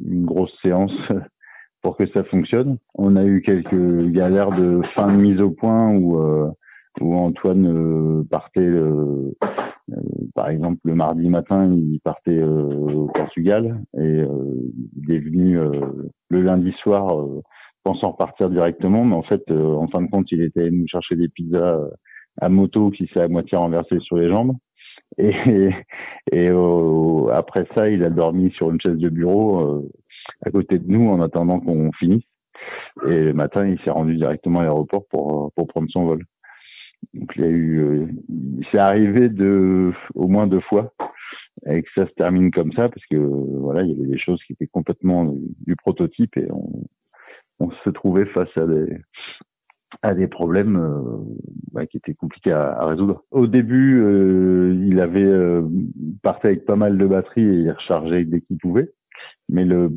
[0.09, 0.97] une grosse séance
[1.83, 2.79] pour que ça fonctionne.
[2.95, 6.49] On a eu quelques galères de fin de mise au point où euh,
[6.99, 9.33] où Antoine euh, partait, euh,
[9.91, 9.95] euh,
[10.35, 14.23] par exemple, le mardi matin, il partait au Portugal et
[14.97, 15.57] il est venu
[16.29, 17.25] le lundi soir
[17.83, 21.15] pensant repartir directement, mais en fait, en fin de compte, il était allé nous chercher
[21.15, 21.77] des pizzas
[22.39, 24.53] à moto qui s'est à moitié renversé sur les jambes.
[25.17, 25.33] Et,
[27.33, 29.89] après ça, il a dormi sur une chaise de bureau
[30.45, 32.23] à côté de nous en attendant qu'on finisse.
[33.07, 36.23] Et le matin, il s'est rendu directement à l'aéroport pour prendre son vol.
[37.13, 38.07] Donc il y a eu, euh,
[38.71, 40.93] c'est arrivé de au moins deux fois
[41.67, 44.41] et que ça se termine comme ça parce que voilà, il y avait des choses
[44.43, 45.33] qui étaient complètement
[45.65, 46.87] du, prototype et on,
[47.59, 48.97] on se trouvait face à des
[50.01, 51.17] à des problèmes euh,
[51.71, 53.23] bah, qui étaient compliqués à, à résoudre.
[53.31, 55.67] Au début, euh, il avait euh,
[56.23, 58.91] partait avec pas mal de batterie et il rechargeait dès qu'il pouvait.
[59.51, 59.91] Mais le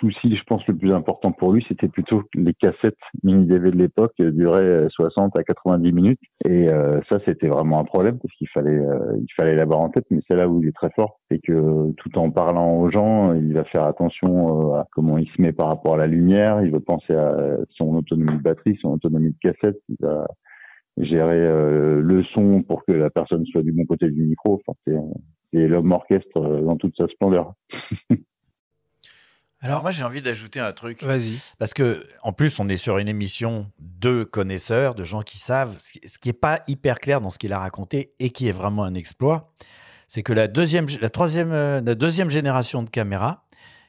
[0.00, 3.70] souci, je pense, le plus important pour lui, c'était plutôt que les cassettes mini DV
[3.70, 6.20] de l'époque euh, duraient 60 à 90 minutes.
[6.44, 9.90] Et euh, ça, c'était vraiment un problème parce qu'il fallait, euh, il fallait l'avoir en
[9.90, 10.06] tête.
[10.10, 13.32] Mais c'est là où il est très fort, c'est que tout en parlant aux gens,
[13.32, 16.62] il va faire attention euh, à comment il se met par rapport à la lumière.
[16.62, 19.80] Il va penser à son autonomie de batterie, son autonomie de cassette.
[19.88, 20.26] Il va
[20.98, 24.60] gérer euh, le son pour que la personne soit du bon côté du micro.
[24.66, 27.54] Enfin, c'est, l'homme orchestre euh, dans toute sa splendeur.
[29.60, 31.38] Alors moi j'ai envie d'ajouter un truc Vas-y.
[31.58, 35.76] parce que en plus on est sur une émission de connaisseurs, de gens qui savent.
[35.80, 38.48] Ce qui- ce qui est pas hyper clair dans ce qu'il a raconté et qui
[38.48, 39.52] est vraiment un exploit,
[40.08, 43.44] c'est que la deuxième, la troisième, euh, la deuxième génération de caméras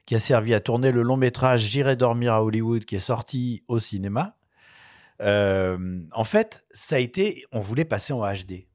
[0.05, 3.63] qui a servi à tourner le long métrage J'irai dormir à Hollywood qui est sorti
[3.67, 4.37] au cinéma.
[5.21, 8.67] Euh, en fait, ça a été, on voulait passer en HD.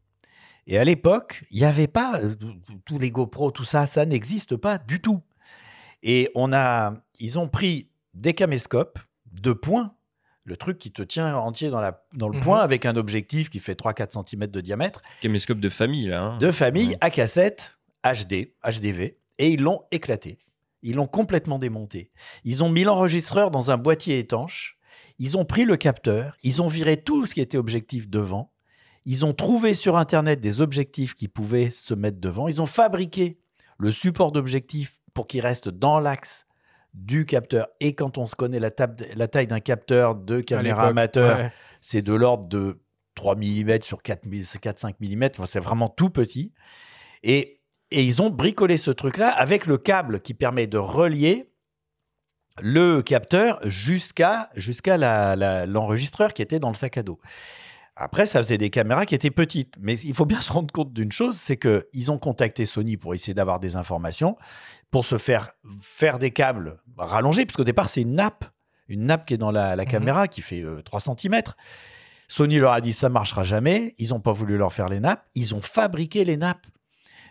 [0.67, 2.35] Et à l'époque, il n'y avait pas euh,
[2.85, 5.23] tous les GoPro, tout ça, ça n'existe pas du tout.
[6.03, 8.99] Et on a, ils ont pris des caméscopes
[9.33, 9.95] de points,
[10.45, 12.45] le truc qui te tient entier dans, la, dans le Mhm.
[12.45, 16.23] point avec un objectif qui fait 3-4 cm de diamètre, Caméscope de famille, là.
[16.23, 16.39] hein.
[16.39, 16.99] de famille Ouais.
[17.01, 20.39] à cassette HD, HDV, et ils l'ont éclaté.
[20.83, 22.11] Ils l'ont complètement démonté.
[22.45, 24.77] Ils ont mis l'enregistreur dans un boîtier étanche.
[25.21, 26.37] Ils ont pris le capteur.
[26.43, 28.53] Ils ont viré tout ce qui était objectif devant.
[29.05, 32.49] Ils ont trouvé sur Internet des objectifs qui pouvaient se mettre devant.
[32.49, 33.39] Ils ont fabriqué
[33.79, 36.47] le support d'objectif pour qu'il reste dans l'axe
[36.95, 37.69] du capteur.
[37.81, 41.53] Et quand on se connaît la, taille d'un capteur de caméra amateur, ouais.
[41.81, 42.81] c'est de l'ordre de
[43.15, 45.29] 3 mm sur 4-5 mm.
[45.35, 46.53] Enfin, c'est vraiment tout petit.
[47.23, 51.49] Et, et ils ont bricolé ce truc-là avec le câble qui permet de relier
[52.61, 54.99] le capteur jusqu'à jusqu'à
[55.67, 57.19] l'enregistreur qui était dans le sac à dos.
[57.95, 59.75] Après, ça faisait des caméras qui étaient petites.
[59.81, 63.15] Mais il faut bien se rendre compte d'une chose, c'est qu'ils ont contacté Sony pour
[63.15, 64.37] essayer d'avoir des informations,
[64.91, 68.45] pour se faire faire des câbles rallongés, parce qu'au départ, c'est une nappe,
[68.89, 69.91] une nappe qui est dans la, la Mhm.
[69.91, 71.43] caméra, qui fait euh, 3 cm.
[72.29, 73.95] Sony leur a dit ça marchera jamais.
[73.99, 75.27] Ils n'ont pas voulu leur faire les nappes.
[75.35, 76.67] Ils ont fabriqué les nappes.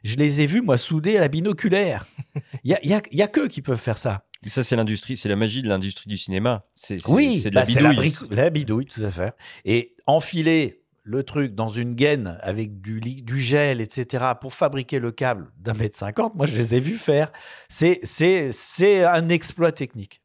[0.04, 2.06] Je les ai vus, moi, soudés à la binoculaire.
[2.63, 4.26] Il y a, il y a- y a qu'eux qui peuvent faire ça.
[4.47, 6.65] Ça, c'est l'industrie, c'est la magie de l'industrie du cinéma.
[6.73, 8.10] C'est c'est- Oui, c'est de la bah, c'est la, bidouille.
[8.10, 9.34] brico- la bidouille, tout à fait.
[9.65, 15.12] Et enfiler le truc dans une gaine avec du, du gel, etc., pour fabriquer le
[15.12, 17.32] câble d'un mètre cinquante, moi, je les ai vus faire.
[17.69, 20.21] C'est- C'est c'est un exploit technique.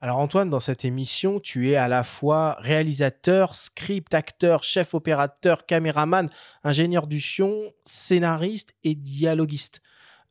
[0.00, 5.66] Alors Antoine, dans cette émission, tu es à la fois réalisateur, script, acteur, chef opérateur,
[5.66, 6.30] caméraman,
[6.62, 9.80] ingénieur du son, scénariste et dialoguiste.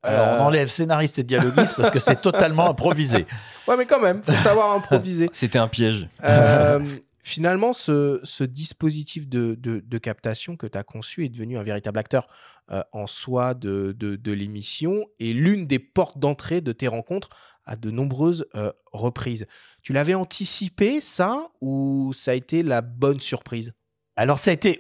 [0.04, 3.26] Alors, Euh, on enlève scénariste et dialoguiste parce que c'est totalement improvisé.
[3.68, 5.30] Ouais, mais quand même, faut savoir improviser.
[5.34, 6.08] C'était un piège.
[6.24, 6.80] Euh,
[7.24, 11.64] finalement, ce, ce dispositif de, de- de captation que tu as conçu est devenu un
[11.64, 12.28] véritable acteur
[12.72, 17.30] euh, en soi de, de- de l'émission et l'une des portes d'entrée de tes rencontres
[17.66, 19.46] à de nombreuses euh, reprises.
[19.82, 23.74] Tu l'avais anticipé, ça, ou ça a été la bonne surprise?
[24.16, 24.80] Alors, ça a été.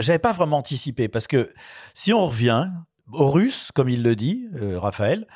[0.00, 1.50] J'avais pas vraiment anticipé parce que
[1.94, 2.68] si on revient,
[3.12, 5.26] russe, comme il le dit, euh, Raphaël,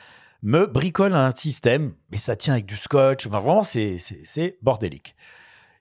[0.43, 3.27] me bricole un système, mais ça tient avec du scotch.
[3.27, 5.15] Enfin, vraiment, c'est- c'est bordélique.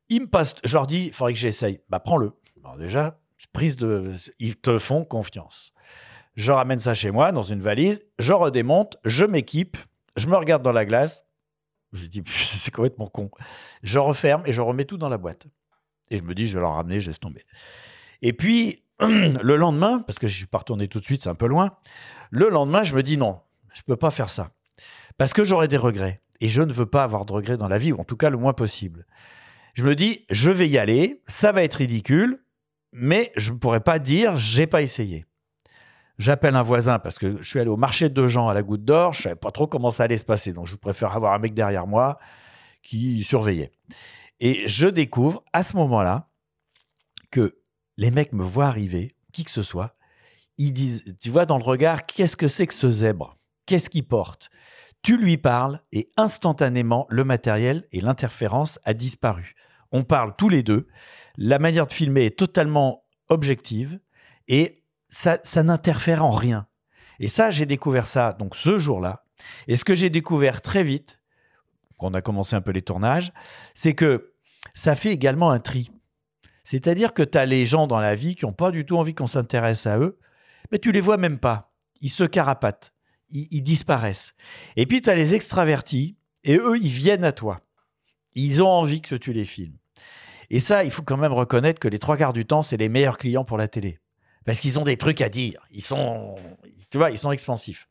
[0.10, 1.80] Ils me passent, je leur dis, il faudrait que j'essaye.
[1.89, 2.32] Bah, prends-le.
[2.77, 3.19] Déjà,
[3.54, 4.13] prise de.
[4.39, 5.73] Ils te font confiance.
[6.36, 9.77] Je ramène ça chez moi dans une valise, je redémonte, je m'équipe,
[10.15, 11.25] je me regarde dans la glace.
[11.93, 13.32] Je dis, c'est complètement con.
[13.84, 15.47] Je referme et je remets tout dans la boîte.
[16.12, 17.43] Et je me dis, je vais leur ramener, je laisse tomber.
[18.21, 21.36] Et puis, le lendemain, parce que je suis pas retourné tout de suite, c'est un
[21.36, 21.71] peu loin,
[22.29, 23.39] le lendemain, je me dis, non,
[23.73, 24.51] je peux pas faire ça.
[25.17, 26.21] Parce que j'aurai des regrets.
[26.39, 28.29] Et je ne veux pas avoir de regrets dans la vie, ou en tout cas
[28.29, 29.05] le moins possible.
[29.75, 32.43] Je me dis, je vais y aller, ça va être ridicule,
[32.91, 35.25] mais je ne pourrais pas dire, j'ai pas essayé.
[36.17, 38.84] J'appelle un voisin parce que je suis allé au marché de gens à la goutte
[38.84, 41.39] d'or, je savais pas trop comment ça allait se passer, donc je préfère avoir un
[41.39, 42.19] mec derrière moi
[42.84, 43.71] qui surveillait.
[44.39, 46.29] Et je découvre à ce moment-là
[47.31, 47.61] que
[47.97, 49.95] les mecs me voient arriver, qui que ce soit,
[50.58, 53.38] ils disent, tu vois dans le regard, qu'est-ce que c'est que ce zèbre?
[53.65, 54.49] Qu'est-ce qu'il porte?
[55.01, 59.56] Tu lui parles et instantanément, le matériel et l'interférence a disparu.
[59.91, 60.88] On parle tous les deux,
[61.38, 63.99] la manière de filmer est totalement objective
[64.47, 66.67] et ça, ça n'interfère en rien.
[67.19, 69.25] Et ça, j'ai découvert ça donc ce jour-là.
[69.67, 71.19] Et ce que j'ai découvert très vite,
[71.97, 73.32] qu'on a commencé un peu les tournages,
[73.75, 74.34] c'est que
[74.73, 75.91] ça fait également un tri.
[76.71, 79.13] C'est-à-dire que tu as les gens dans la vie qui n'ont pas du tout envie
[79.13, 80.17] qu'on s'intéresse à eux,
[80.71, 81.73] mais tu les vois même pas.
[81.99, 82.93] Ils se carapatent,
[83.29, 84.36] ils, disparaissent.
[84.77, 87.60] Et puis tu as les extravertis, et eux, ils viennent à toi.
[88.36, 89.75] Ils ont envie que tu les filmes.
[90.49, 92.88] Et ça, il faut quand même reconnaître que les trois quarts du temps, c'est les
[92.88, 93.99] meilleurs clients pour la télé.
[94.45, 95.60] Parce qu'ils ont des trucs à dire.
[95.71, 96.38] Ils sont,
[96.89, 97.89] tu vois, ils sont expansifs.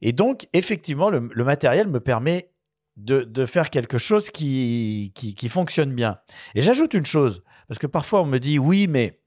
[0.00, 2.50] Et donc, effectivement, le, matériel me permet
[2.96, 6.18] de, faire quelque chose qui, qui fonctionne bien.
[6.54, 9.20] Et j'ajoute une chose, parce que parfois on me dit oui, mais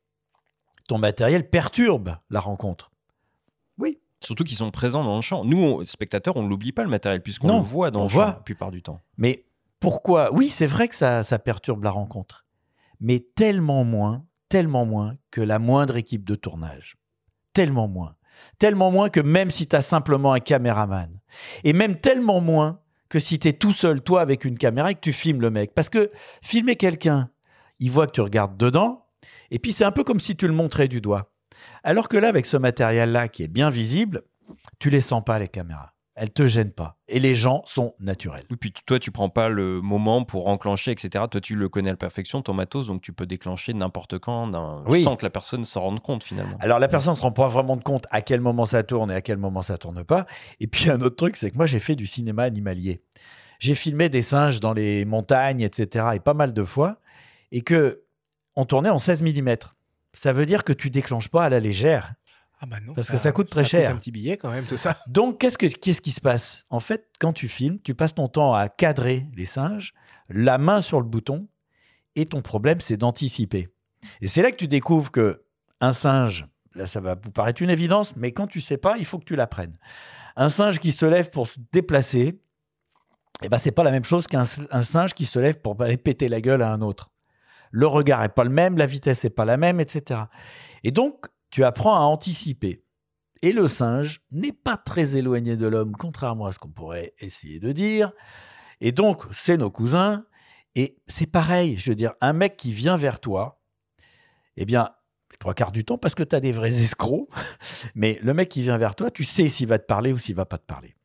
[0.87, 2.91] ton matériel perturbe la rencontre.
[3.77, 5.45] Oui, Surtout qu'ils sont présents dans le champ.
[5.45, 8.09] Nous, on- spectateurs, on ne l'oublie pas le matériel puisqu'on le voit dans on le
[8.09, 8.25] voit.
[8.25, 8.99] champ la plupart du temps.
[9.17, 9.45] mais
[9.79, 10.33] pourquoi?
[10.33, 12.45] Oui, c'est vrai que ça, ça perturbe la rencontre,
[12.99, 16.97] mais tellement moins, tellement moins que la moindre équipe de tournage.
[17.53, 18.15] Tellement moins.
[18.57, 21.09] Tellement moins que même si tu as simplement un caméraman.
[21.63, 24.95] Et même tellement moins que si tu es tout seul, toi, avec une caméra et
[24.95, 25.73] que tu filmes le mec.
[25.73, 27.29] Parce que filmer quelqu'un,
[27.79, 29.05] il voit que tu regardes dedans,
[29.51, 31.31] et puis c'est un peu comme si tu le montrais du doigt.
[31.83, 34.21] Alors que là, avec ce matériel-là qui est bien visible,
[34.79, 35.93] tu les sens pas, les caméras.
[36.21, 36.97] Elle te gêne pas.
[37.07, 38.43] Et les gens sont naturels.
[38.51, 41.23] Oui, puis toi, tu prends pas le moment pour enclencher, etc.
[41.31, 44.51] Toi, tu le connais à la perfection, ton matos, donc tu peux déclencher n'importe quand,
[44.85, 45.01] Oui.
[45.03, 46.57] sans que la personne s'en rende compte finalement.
[46.59, 49.11] Alors la personne ne se rend pas vraiment de compte à quel moment ça tourne
[49.11, 50.25] et à quel moment ça tourne pas.
[50.59, 53.01] Et puis un autre truc, c'est que moi j'ai fait du cinéma animalier.
[53.59, 56.05] J'ai filmé des singes dans les montagnes, etc.
[56.15, 56.97] et pas mal de fois.
[57.51, 58.03] Et que
[58.55, 59.55] on tournait en 16 mm.
[60.13, 62.13] Ça veut dire que tu déclenches pas à la légère.
[62.61, 62.93] Ah bah non.
[62.93, 63.91] Parce que ça coûte très ça cher.
[63.91, 64.97] un petit billet quand même, tout ça.
[65.07, 66.65] Donc, qu'est-ce, que, qu'est-ce qui se passe?
[66.69, 69.93] En fait, quand tu filmes, tu passes ton temps à cadrer les singes,
[70.29, 71.47] la main sur le bouton,
[72.15, 73.69] et ton problème, c'est d'anticiper.
[74.19, 75.43] Et c'est là que tu découvres que
[75.79, 79.05] un singe, là, ça va vous paraître une évidence, mais quand tu sais pas, il
[79.05, 79.77] faut que tu l'apprennes.
[80.35, 82.41] Un singe qui se lève pour se déplacer,
[83.41, 85.97] eh ben, c'est pas la même chose qu'un un singe qui se lève pour aller
[85.97, 87.09] péter la gueule à un autre.
[87.71, 90.21] Le regard est pas le même, la vitesse est pas la même, etc.
[90.83, 92.83] Et donc, tu apprends à anticiper.
[93.41, 97.59] Et le singe n'est pas très éloigné de l'homme, contrairement à ce qu'on pourrait essayer
[97.59, 98.11] de dire.
[98.81, 100.25] Et donc, c'est nos cousins.
[100.75, 103.61] Et c'est pareil, je veux dire, un mec qui vient vers toi,
[104.55, 104.89] eh bien,
[105.39, 107.29] trois quarts du temps, parce que tu as des vrais escrocs,
[107.95, 110.35] mais le mec qui vient vers toi, tu sais s'il va te parler ou s'il
[110.35, 110.95] va pas te parler.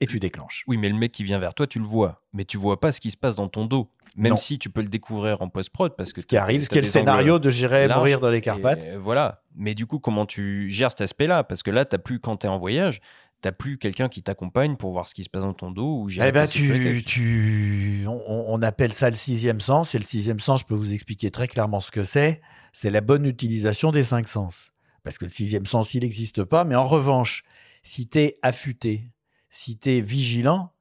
[0.00, 0.64] Et tu déclenches.
[0.68, 2.24] Oui, mais le mec qui vient vers toi, tu le vois.
[2.32, 3.90] Mais tu vois pas ce qui se passe dans ton dos.
[4.18, 4.36] Même Non.
[4.36, 5.94] si tu peux le découvrir en post-prod.
[5.96, 8.30] Parce que Ce qui arrive, ce qui est le scénario angles de J'irai mourir dans
[8.30, 8.84] les Carpates.
[9.00, 9.42] voilà.
[9.54, 11.44] Mais du coup, comment tu gères cet aspect-là?
[11.44, 13.00] Parce que là, t'as plus, quand tu es en voyage,
[13.42, 16.02] t'as plus quelqu'un qui t'accompagne pour voir ce qui se passe dans ton dos.
[16.02, 19.94] Ou Eh ben, tu, tu, on, on appelle ça le sixième sens.
[19.94, 22.40] Et le sixième sens, je peux vous expliquer très clairement ce que c'est.
[22.72, 24.72] C'est la bonne utilisation des cinq sens.
[25.04, 26.64] Parce que le sixième sens, il n'existe pas.
[26.64, 27.44] Mais en revanche,
[27.84, 29.10] si tu es affûté,
[29.48, 30.72] si tu es vigilant,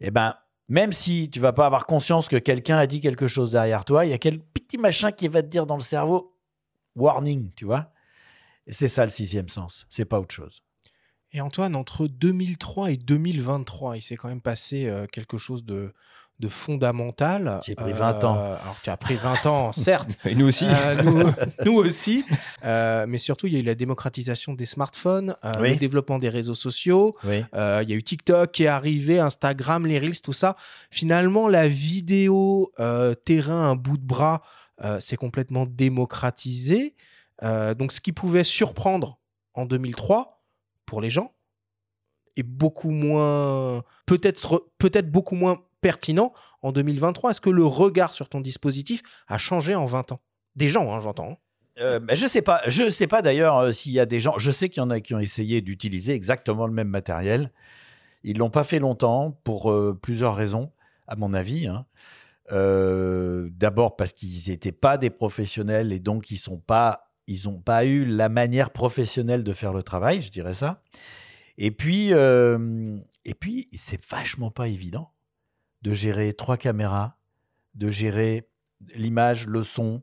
[0.00, 0.34] eh ben,
[0.68, 4.06] même si tu vas pas avoir conscience que quelqu'un a dit quelque chose derrière toi,
[4.06, 6.36] il y a quel petit machin qui va te dire dans le cerveau
[6.96, 7.92] warning, tu vois.
[8.68, 9.86] C'est ça le sixième sens.
[9.90, 10.62] C'est pas autre chose.
[11.32, 15.92] Et Antoine, entre 2003 et 2023, il s'est quand même passé euh, quelque chose de,
[16.40, 17.60] de fondamental.
[17.64, 18.34] J'ai pris 20 ans.
[18.34, 20.16] Alors tu as pris 20 ans, certes.
[20.24, 20.66] Et nous aussi.
[20.68, 21.22] Euh, nous,
[21.64, 22.24] nous aussi.
[22.64, 25.70] Euh, mais surtout, il y a eu la démocratisation des smartphones, euh, Oui.
[25.70, 27.12] le développement des réseaux sociaux.
[27.24, 27.44] Oui.
[27.54, 30.56] Euh, il y a eu TikTok qui est arrivé, Instagram, les Reels, tout ça.
[30.90, 34.42] Finalement, la vidéo euh, terrain, un bout de bras,
[34.82, 36.94] euh, c'est complètement démocratisé.
[37.42, 39.18] Euh, donc, ce qui pouvait surprendre
[39.54, 40.42] en 2003
[40.86, 41.32] pour les gens
[42.36, 47.32] est beaucoup moins, peut-être, peut-être beaucoup moins pertinent en 2023.
[47.32, 50.20] Est-ce que le regard sur ton dispositif a changé en 20 ans?
[50.56, 51.32] Des gens, hein, j'entends.
[51.32, 51.36] hein.
[51.80, 52.62] Euh, ben, je sais pas.
[52.68, 54.38] Je sais pas d'ailleurs euh, s'il y a des gens.
[54.38, 57.52] Je sais qu'il y en a qui ont essayé d'utiliser exactement le même matériel.
[58.22, 60.72] Ils l'ont pas fait longtemps pour euh, plusieurs raisons,
[61.06, 61.66] à mon avis.
[61.66, 61.84] hein.
[62.50, 67.84] D'abord parce qu'ils n'étaient pas des professionnels et donc ils sont pas, ils ont pas
[67.84, 70.82] eu la manière professionnelle de faire le travail, je dirais ça.
[71.58, 75.10] Et puis, et puis, c'est vachement pas évident
[75.84, 77.18] de gérer trois caméras,
[77.74, 78.48] de gérer
[78.96, 80.02] l'image, le son,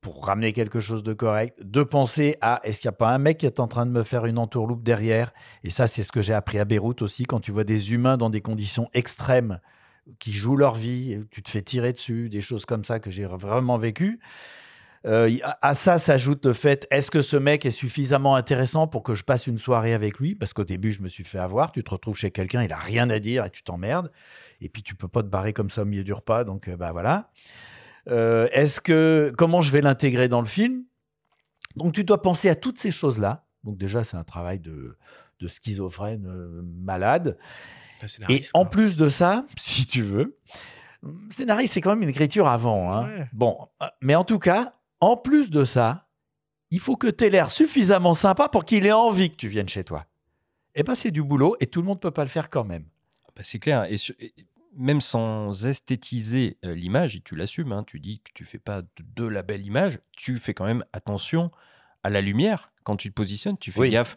[0.00, 3.18] pour ramener quelque chose de correct, de penser à est-ce qu'il n'y a pas un
[3.18, 5.32] mec qui est en train de me faire une entourloupe derrière?
[5.62, 8.16] Et ça, c'est ce que j'ai appris à Beyrouth aussi, quand tu vois des humains
[8.16, 9.60] dans des conditions extrêmes
[10.18, 13.26] qui jouent leur vie, tu te fais tirer dessus, des choses comme ça que j'ai
[13.26, 14.18] vraiment vécu.
[15.06, 15.30] Euh,
[15.62, 19.24] à- ça s'ajoute le fait est-ce que ce mec est suffisamment intéressant pour que je
[19.24, 20.34] passe une soirée avec lui?
[20.34, 21.72] Parce qu'au début, je me suis fait avoir.
[21.72, 24.12] Tu te retrouves chez quelqu'un, il a rien à dire et tu t'emmerdes.
[24.60, 26.44] Et puis, tu peux pas te barrer comme ça au milieu du repas.
[26.44, 27.30] Donc, euh, bah voilà.
[28.08, 30.84] Euh, est-ce que comment je vais l'intégrer dans le film?
[31.76, 33.44] Donc tu dois penser à toutes ces choses-là.
[33.64, 34.96] Donc déjà c'est un travail de,
[35.38, 37.38] de schizophrène euh, malade.
[38.28, 40.38] Et en plus de ça, si tu veux,
[41.30, 42.92] scénariste c'est quand même une écriture avant.
[42.92, 43.06] hein.
[43.06, 43.28] Ouais.
[43.32, 43.56] Bon,
[44.00, 46.08] mais en tout cas, en plus de ça,
[46.70, 49.68] il faut que tu aies l'air suffisamment sympa pour qu'il ait envie que tu viennes
[49.68, 50.06] chez toi.
[50.74, 52.84] Eh ben c'est du boulot et tout le monde peut pas le faire quand même.
[53.34, 53.86] Bah, c'est clair.
[53.90, 53.96] Et,
[54.76, 58.82] même sans esthétiser euh, l'image, et tu l'assumes, hein, tu dis que tu fais pas
[58.82, 61.50] de, de la belle image, tu fais quand même attention
[62.04, 62.72] à la lumière.
[62.84, 63.90] Quand tu te positionnes, tu fais Oui.
[63.90, 64.14] gaffe.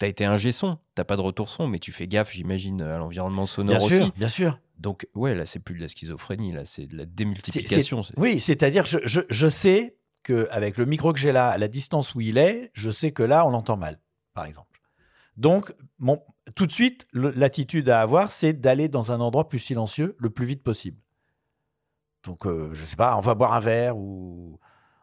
[0.00, 2.80] Tu as été un son, tu pas de retour son, mais tu fais gaffe, j'imagine,
[2.80, 3.96] à l'environnement sonore Bien aussi.
[3.96, 4.58] sûr, bien sûr.
[4.78, 8.02] Donc, ouais, là, c'est plus de la schizophrénie, là, c'est de la démultiplication.
[8.16, 12.14] Oui, c'est-à-dire je, je, je sais qu'avec le micro que j'ai là, à la distance
[12.14, 13.98] où il est, je sais que là, on l'entend mal,
[14.34, 14.80] par exemple.
[15.36, 15.72] Donc,
[16.54, 20.44] tout de suite, l'attitude à avoir, c'est d'aller dans un endroit plus silencieux le plus
[20.46, 20.98] vite possible.
[22.24, 24.58] Donc, euh, je sais pas, on va boire un verre ou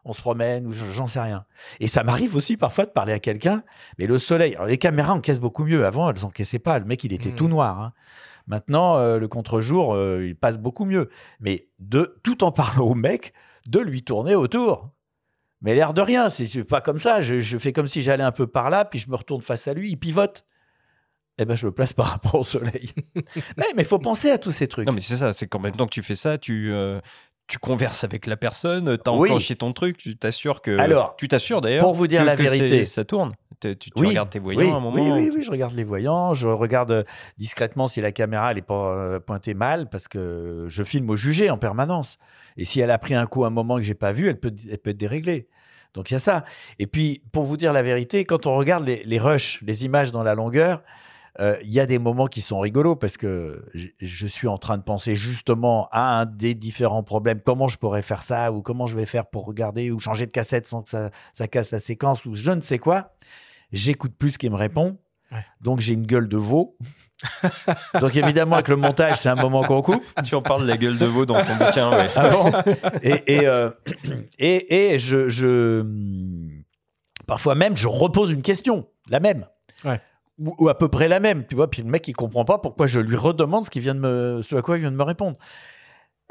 [0.06, 1.46] on se promène ou j'en sais rien.
[1.80, 3.64] Et ça m'arrive aussi parfois de parler à quelqu'un,
[3.98, 5.86] mais le soleil, alors les caméras encaissent beaucoup mieux.
[5.86, 6.80] Avant, elles encaissaient pas.
[6.80, 7.36] Le mec, il était Mhm.
[7.36, 7.82] tout noir.
[7.82, 7.94] hein.
[8.48, 11.10] Maintenant, euh, le contre-jour, euh, il passe beaucoup mieux.
[11.40, 13.34] Mais de, tout en parlant au mec,
[13.68, 14.90] de lui tourner autour.
[15.62, 17.22] Mais l'air de rien, c'est pas comme ça.
[17.22, 19.74] Je, fais comme si j'allais un peu par là, puis je me retourne face à
[19.74, 20.46] lui, il pivote.
[21.38, 22.92] eh ben, je le place par rapport au soleil.
[23.16, 24.88] mais il faut penser à tous ces trucs.
[24.88, 27.02] Non, mais c'est ça, c'est qu'en même temps que tu fais ça, tu, euh,
[27.50, 29.30] tu converses avec la personne, tu as Oui.
[29.30, 30.78] enclenché ton truc, tu t'assures que.
[30.78, 31.84] Alors, tu t'assures d'ailleurs.
[31.84, 32.86] pour vous dire que- la que vérité.
[32.86, 33.34] Ça tourne.
[33.60, 34.96] Tu, tu- tu Oui, regardes tes voyants oui, à un moment.
[35.04, 37.04] Oui, oui, tu- oui, je regarde les voyants, je regarde euh,
[37.38, 41.18] discrètement si la caméra elle est pas euh, pointée mal parce que je filme au
[41.18, 42.18] jugé en permanence.
[42.56, 44.40] Et si elle a pris un coup à un moment que j'ai pas vu, elle
[44.40, 45.50] peut, elle peut être déréglée.
[45.94, 46.46] Donc il y a ça.
[46.78, 50.12] Et puis pour vous dire la vérité, quand on regarde les, les rushs, les images
[50.14, 50.82] dans la longueur,
[51.40, 54.78] euh, il y a des moments qui sont rigolos parce que je, suis en train
[54.78, 57.40] de penser justement à un des différents problèmes.
[57.40, 60.32] Comment je pourrais faire ça ou comment je vais faire pour regarder ou changer de
[60.32, 63.14] cassette sans que ça, ça casse la séquence ou je ne sais quoi.
[63.72, 64.98] J'écoute plus ce qu'il me répond.
[65.32, 65.46] Ouais.
[65.62, 66.78] Donc j'ai une gueule de veau.
[68.02, 70.04] Donc évidemment avec le montage c'est un moment qu'on coupe.
[70.26, 72.10] Tu en parles de la gueule de veau dans ton bouquin, ouais.
[72.16, 72.52] Ah bon?
[73.04, 73.70] Et, et, euh,
[74.40, 75.86] et, et je, je-
[77.28, 79.46] Parfois même, je repose une question, la même.
[79.86, 80.02] Ouais.
[80.40, 81.70] Ou, ou à peu près la même, tu vois.
[81.70, 84.42] Puis le mec, il comprend pas pourquoi je lui redemande ce, qu'il vient de me,
[84.42, 85.38] ce à quoi il vient de me répondre.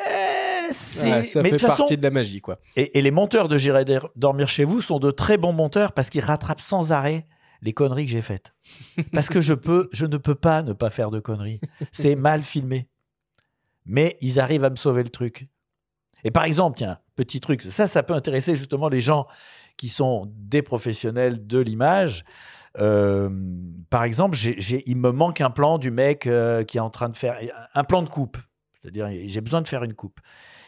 [0.00, 2.58] Eh, c'est- ça Mais fait de façon, partie de la magie, quoi.
[2.76, 3.84] et, et les monteurs de J'irai
[4.16, 7.26] dormir chez vous sont de très bons monteurs parce qu'ils rattrapent sans arrêt
[7.62, 8.54] les conneries que j'ai faites.
[9.12, 11.60] Parce que je, peux, je ne peux pas ne pas faire de conneries.
[11.90, 12.88] C'est mal filmé.
[13.84, 15.48] Mais ils arrivent à me sauver le truc.
[16.22, 19.26] Et par exemple, tiens, petit truc, ça, ça peut intéresser justement les gens
[19.76, 22.24] qui sont des professionnels de l'image.
[22.78, 23.30] Euh,
[23.90, 27.16] par exemple, il me manque un plan du mec euh, qui est en train de
[27.16, 27.38] faire
[27.74, 28.36] un plan de coupe.
[28.80, 30.20] C'est-à-dire, j'ai besoin de faire une coupe.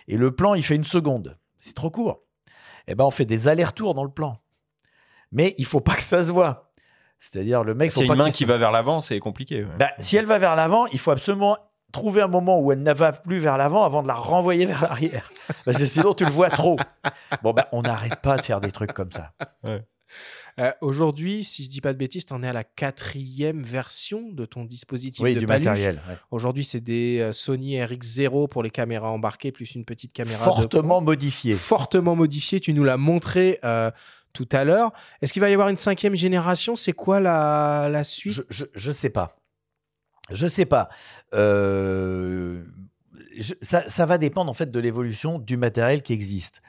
[0.09, 1.39] Et le plan, il fait une seconde.
[1.59, 2.23] C'est trop court.
[2.89, 4.39] Eh ben, on fait des allers-retours dans le plan.
[5.31, 6.73] Mais il faut pas que ça se voit.
[7.21, 9.63] C'est-à-dire, le mec, C'est pas une main qui va vers l'avant, c'est compliqué.
[9.63, 9.71] ouais.
[9.79, 11.57] bah, si elle va vers l'avant, il faut absolument
[11.93, 14.83] trouver un moment où elle ne va plus vers l'avant avant de la renvoyer vers
[14.83, 15.31] l'arrière.
[15.65, 16.77] Parce que sinon, tu le vois trop.
[17.43, 19.33] Bon, ben, on n'arrête pas de faire des trucs comme ça.
[20.61, 24.31] Euh, Aujourd'hui, si je dis pas de bêtises, tu en es à la quatrième version
[24.31, 26.01] de ton dispositif Oui, de du matériel.
[26.09, 26.16] ouais.
[26.31, 30.53] Aujourd'hui, c'est des euh, Sony RX0 pour les caméras embarquées, plus une petite caméra de
[30.53, 31.55] Fortement modifié.
[31.55, 32.61] fortement modifié.
[32.61, 33.90] Tu nous l'as montré euh,
[34.33, 34.92] tout à l'heure.
[35.23, 36.77] Est-ce qu'il va y avoir une cinquième génération?
[36.77, 38.33] C'est quoi la, la suite?
[38.33, 39.37] Je, je, je sais pas.
[40.31, 40.88] Je sais pas.
[41.33, 42.62] Euh,
[43.37, 46.61] je- ça, ça va dépendre en fait de l'évolution du matériel qui existe.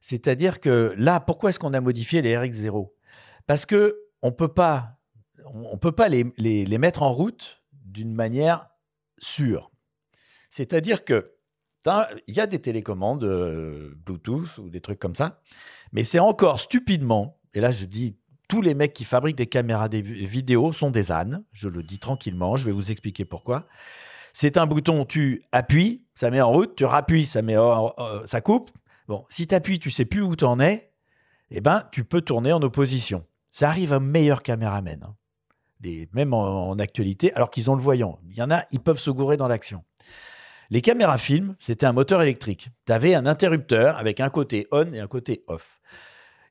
[0.00, 2.88] C'est-à-dire que là, pourquoi est-ce qu'on a modifié les RX0
[3.46, 4.98] Parce que on peut pas,
[5.44, 8.68] on peut pas les, les, mettre en route d'une manière
[9.18, 9.70] sûre.
[10.50, 11.34] C'est-à-dire que
[12.26, 15.40] il y a des télécommandes euh, Bluetooth ou des trucs comme ça,
[15.92, 17.40] mais c'est encore stupidement.
[17.54, 20.90] Et là, je dis tous les mecs qui fabriquent des caméras des vi- vidéo sont
[20.90, 21.42] des ânes.
[21.52, 22.56] Je le dis tranquillement.
[22.56, 23.66] Je vais vous expliquer pourquoi.
[24.34, 27.56] C'est un bouton, tu appuies, ça met en route, tu rappuies, ça met
[28.26, 28.70] ça coupe.
[29.08, 30.92] Bon, si tu appuies, tu sais plus où tu en es,
[31.50, 33.24] eh ben, tu peux tourner en opposition.
[33.50, 35.14] Ça arrive à meilleur caméraman, hein.
[35.82, 38.18] Les- même en, actualité, alors qu'ils ont le voyant.
[38.28, 39.82] Il y en a, ils peuvent se gourer dans l'action.
[40.68, 42.68] Les caméras film, c'était un moteur électrique.
[42.86, 45.80] Tu avais un interrupteur avec un côté on et un côté off.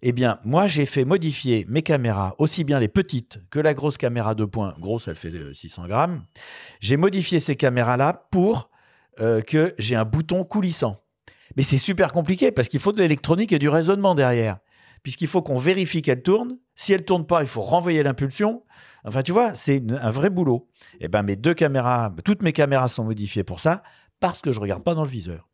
[0.01, 3.97] Eh bien, moi, j'ai fait modifier mes caméras, aussi bien les petites que la grosse
[3.97, 4.73] caméra de points.
[4.79, 6.23] Grosse, elle fait euh, 600 grammes.
[6.79, 8.69] J'ai modifié ces caméras-là pour
[9.19, 11.01] euh, que j'ai un bouton coulissant.
[11.55, 14.59] Mais c'est super compliqué parce qu'il faut de l'électronique et du raisonnement derrière.
[15.03, 16.57] Puisqu'il faut qu'on vérifie qu'elle tourne.
[16.75, 18.63] Si elle tourne pas, il faut renvoyer l'impulsion.
[19.03, 20.69] Enfin, tu vois, c'est un vrai boulot.
[20.99, 23.83] Eh ben, mes deux caméras, toutes mes caméras sont modifiées pour ça
[24.19, 25.49] parce que je regarde pas dans le viseur.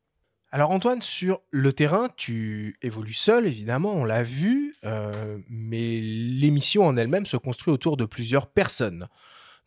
[0.51, 6.85] Alors Antoine, sur le terrain, tu évolues seul, évidemment, on l'a vu, euh, mais l'émission
[6.85, 9.07] en elle-même se construit autour de plusieurs personnes,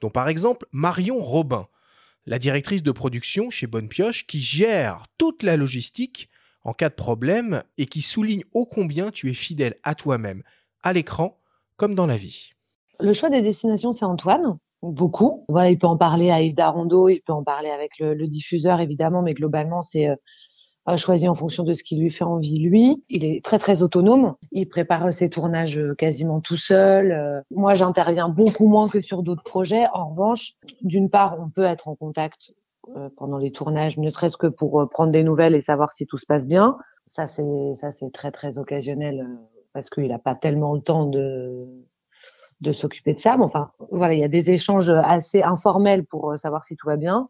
[0.00, 1.66] dont par exemple Marion Robin,
[2.26, 6.30] la directrice de production chez Bonne Pioche, qui gère toute la logistique
[6.64, 10.42] en cas de problème et qui souligne ô combien tu es fidèle à toi-même,
[10.82, 11.38] à l'écran
[11.76, 12.50] comme dans la vie.
[13.00, 15.44] Le choix des destinations, c'est Antoine, beaucoup.
[15.48, 18.80] Voilà, il peut en parler à Yves Darondo, il peut en parler avec le, diffuseur,
[18.80, 20.16] évidemment, mais globalement, c'est euh,
[20.88, 23.04] euh, choisi en fonction de ce qui lui fait envie, lui.
[23.08, 24.34] Il est très, très autonome.
[24.52, 27.44] Il prépare ses tournages euh, quasiment tout seul.
[27.50, 29.86] Moi, j'interviens beaucoup moins que sur d'autres projets.
[29.92, 32.54] En revanche, d'une part, on peut être en contact
[33.16, 36.18] pendant les tournages, ne serait-ce que pour euh, prendre des nouvelles et savoir si tout
[36.18, 36.76] se passe bien.
[37.08, 39.34] Ça, c'est ça, c'est très, très occasionnel euh,
[39.72, 41.66] parce qu'il n'a pas tellement le temps de
[42.60, 43.36] de s'occuper de ça.
[43.36, 46.86] Mais enfin, voilà, il y a des échanges assez informels pour euh, savoir si tout
[46.86, 47.28] va bien.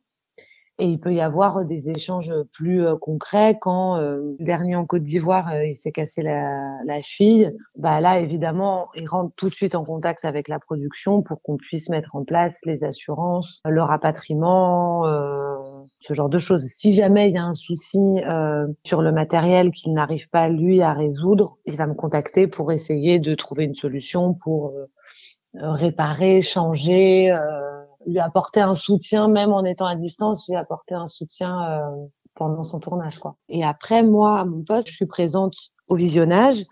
[0.81, 4.87] Et il peut y avoir des échanges plus euh, concrets quand euh, le dernier en
[4.87, 7.53] Côte d'Ivoire, euh, il s'est cassé la, la cheville.
[7.77, 11.57] Bah là, évidemment, il rentre tout de suite en contact avec la production pour qu'on
[11.57, 16.65] puisse mettre en place les assurances, le rapatriement, euh, ce genre de choses.
[16.67, 17.99] Si jamais il y a un souci
[18.29, 22.71] euh, sur le matériel qu'il n'arrive pas lui à résoudre, il va me contacter pour
[22.71, 24.87] essayer de trouver une solution pour euh,
[25.55, 27.33] réparer, changer.
[27.33, 32.07] euh, lui apporter un soutien, même en étant à distance, lui apporter un soutien euh,
[32.35, 33.37] pendant son tournage, quoi.
[33.49, 35.55] Et après, moi, à mon poste, je suis présente
[35.89, 36.65] au visionnage.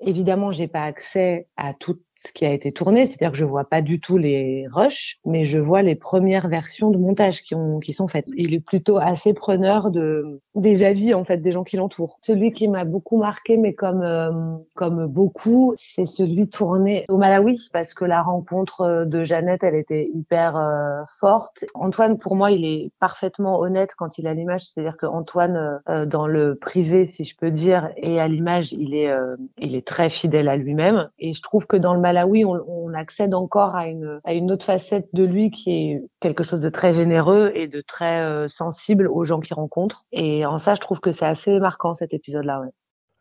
[0.00, 3.64] Évidemment, j'ai pas accès à tout ce qui a été tourné, c'est-à-dire que je vois
[3.64, 7.78] pas du tout les rushs, mais je vois les premières versions de montage qui ont
[7.78, 8.28] qui sont faites.
[8.36, 12.18] Il est plutôt assez preneur de des avis en fait des gens qui l'entourent.
[12.22, 14.30] Celui qui m'a beaucoup marqué, mais comme euh,
[14.74, 19.74] comme beaucoup, c'est celui tourné au Malawi parce que la rencontre euh, de Jeannette, elle
[19.74, 21.64] était hyper euh, forte.
[21.74, 26.26] Antoine, pour moi, il est parfaitement honnête quand il a l'image, c'est-à-dire que Antoine, dans
[26.26, 29.10] le privé, si je peux dire, et à l'image, il est
[29.58, 31.10] il est très fidèle à lui-même.
[31.18, 35.08] Et je trouve que dans le Malawi, on, on, accède encore à une, autre facette
[35.12, 39.24] de lui qui est quelque chose de très généreux et de très euh, sensible aux
[39.24, 40.04] gens qu'il rencontre.
[40.12, 42.62] Et en ça, je trouve que c'est assez marquant cet épisode-là.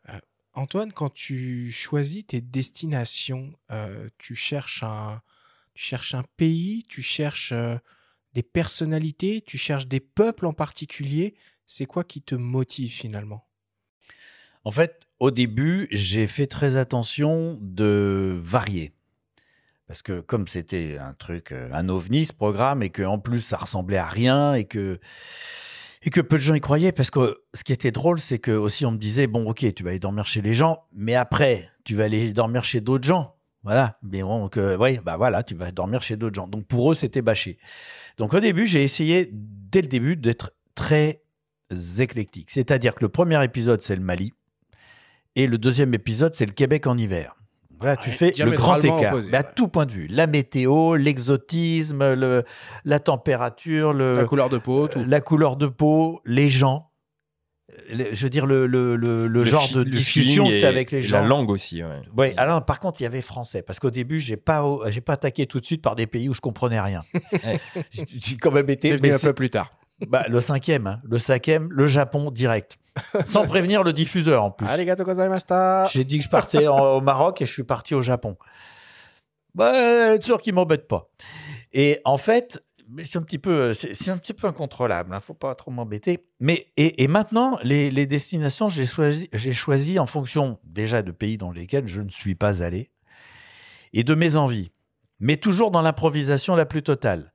[0.10, 0.20] Euh,
[0.54, 5.22] Antoine, quand tu choisis tes destinations, euh, tu cherches un,
[6.38, 7.54] pays, tu cherches
[8.34, 11.34] des personnalités, tu cherches des peuples en particulier.
[11.66, 13.48] C'est quoi qui te motive finalement?
[14.66, 18.94] En fait, au début, j'ai fait très attention de varier.
[19.88, 23.58] Parce que comme c'était un truc, euh, un ovni, ce programme, et qu'en plus ça
[23.58, 25.00] ressemblait à rien, et que,
[26.02, 28.52] et que peu de gens y croyaient, parce que ce qui était drôle, c'est que
[28.52, 31.70] aussi on me disait, bon ok, tu vas aller dormir chez les gens, mais après,
[31.84, 33.36] tu vas aller dormir chez d'autres gens.
[33.64, 36.48] Voilà, mais bon, donc, euh, bah voilà, tu vas dormir chez d'autres gens.
[36.48, 37.60] Donc pour eux, c'était bâché.
[38.18, 41.22] Donc au début, j'ai essayé, dès le début, d'être très
[42.00, 42.50] éclectique.
[42.50, 44.34] C'est-à-dire que le premier épisode, c'est le Mali.
[45.36, 47.36] Et le deuxième épisode, c'est le Québec en hiver.
[47.80, 49.14] Voilà, tu fais le grand écart.
[49.14, 49.48] opposé, Mais à ouais.
[49.54, 50.08] tout point de vue.
[50.08, 52.44] La météo, l'exotisme, le,
[52.86, 55.04] la température, le, La couleur de peau, tout.
[55.06, 56.90] la couleur de peau, les gens.
[57.92, 60.92] Le- je veux dire, le, le, le, le genre de le discussion que tu avec
[60.92, 61.20] les gens.
[61.20, 62.02] La langue aussi, ouais.
[62.16, 63.62] Ouais, alors par contre, il y avait français.
[63.62, 66.34] Parce qu'au début, j'ai pas, j'ai pas attaqué tout de suite par des pays où
[66.34, 67.04] je comprenais rien.
[67.92, 68.96] J'ai j'ai quand même été.
[69.04, 69.74] Mais un peu plus tard.
[70.08, 71.02] Bah, le cinquième, hein.
[71.04, 72.78] le cinquième, le Japon direct.
[73.26, 74.68] Sans prévenir le diffuseur en plus.
[74.68, 75.88] Arigato gozaimashita.
[75.92, 78.38] J'ai dit que je partais en- au Maroc et je suis parti au Japon.
[79.54, 81.10] Bah, être sûr qu'ils m'embêtent pas.
[81.72, 82.62] Et en fait,
[83.04, 85.14] c'est un petit peu, c'est un petit peu incontrôlable.
[85.14, 86.26] Hein, faut pas trop m'embêter.
[86.40, 91.12] Mais et, et maintenant, les, les destinations, j'ai choisi, j'ai choisi en fonction déjà de
[91.12, 92.92] pays dans lesquels je ne suis pas allé
[93.94, 94.72] et de mes envies,
[95.20, 97.32] mais toujours dans l'improvisation la plus totale.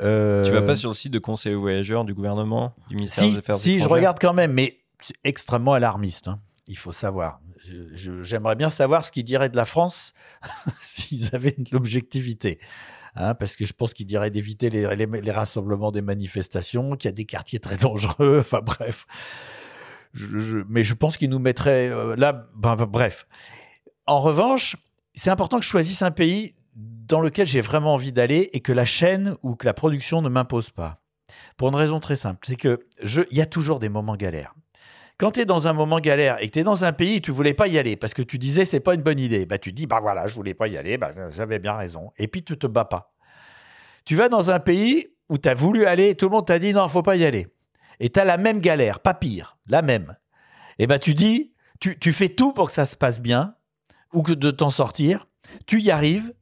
[0.00, 3.24] Euh, Tu vas pas sur le site de conseil aux voyageurs du gouvernement, du ministère
[3.24, 6.28] si, des Affaires si, je étrangères regarde quand même, mais c'est extrêmement alarmiste.
[6.28, 6.40] hein.
[6.68, 7.40] Il faut savoir.
[7.64, 10.12] Je- je- J'aimerais bien savoir ce qu'ils diraient de la France
[10.82, 12.58] s'ils avaient de l'objectivité.
[13.14, 17.08] Hein, parce que je pense qu'ils diraient d'éviter les, les- les rassemblements des manifestations, qu'il
[17.08, 18.38] y a des quartiers très dangereux.
[18.40, 19.06] Enfin bref.
[20.12, 22.32] Je- je- mais je pense qu'ils nous mettraient euh, là.
[22.56, 23.26] ben, ben, bref.
[24.06, 24.76] En revanche,
[25.14, 26.54] c'est important que je choisisse un pays
[27.06, 30.28] dans lequel j'ai vraiment envie d'aller et que la chaîne ou que la production ne
[30.28, 31.00] m'impose pas.
[31.56, 34.54] Pour une raison très simple, c'est que il y a toujours des moments galères.
[35.18, 37.30] Quand tu es dans un moment galère et que tu es dans un pays, tu
[37.30, 39.46] voulais pas y aller parce que tu disais c'est pas une bonne idée.
[39.46, 42.12] Bah tu dis bah voilà, je voulais pas y aller, bah j'avais bien raison.
[42.18, 43.14] Et puis tu te bats pas.
[44.04, 46.74] Tu vas dans un pays où tu as voulu aller, tout le monde t'a dit
[46.74, 47.48] non, faut pas y aller.
[47.98, 50.16] Et tu as la même galère, pas pire, la même.
[50.78, 53.54] Et bah tu dis tu, tu fais tout pour que ça se passe bien
[54.12, 55.26] ou que de t'en sortir,
[55.66, 56.32] tu y arrives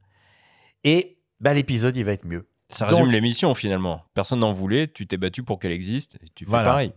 [0.85, 2.47] et bah l'épisode il va être mieux.
[2.69, 4.01] Ça Donc- résume l'émission finalement.
[4.15, 6.69] Personne n'en voulait, tu t'es battu pour qu'elle existe, et tu fais Voilà.
[6.69, 6.93] pareil.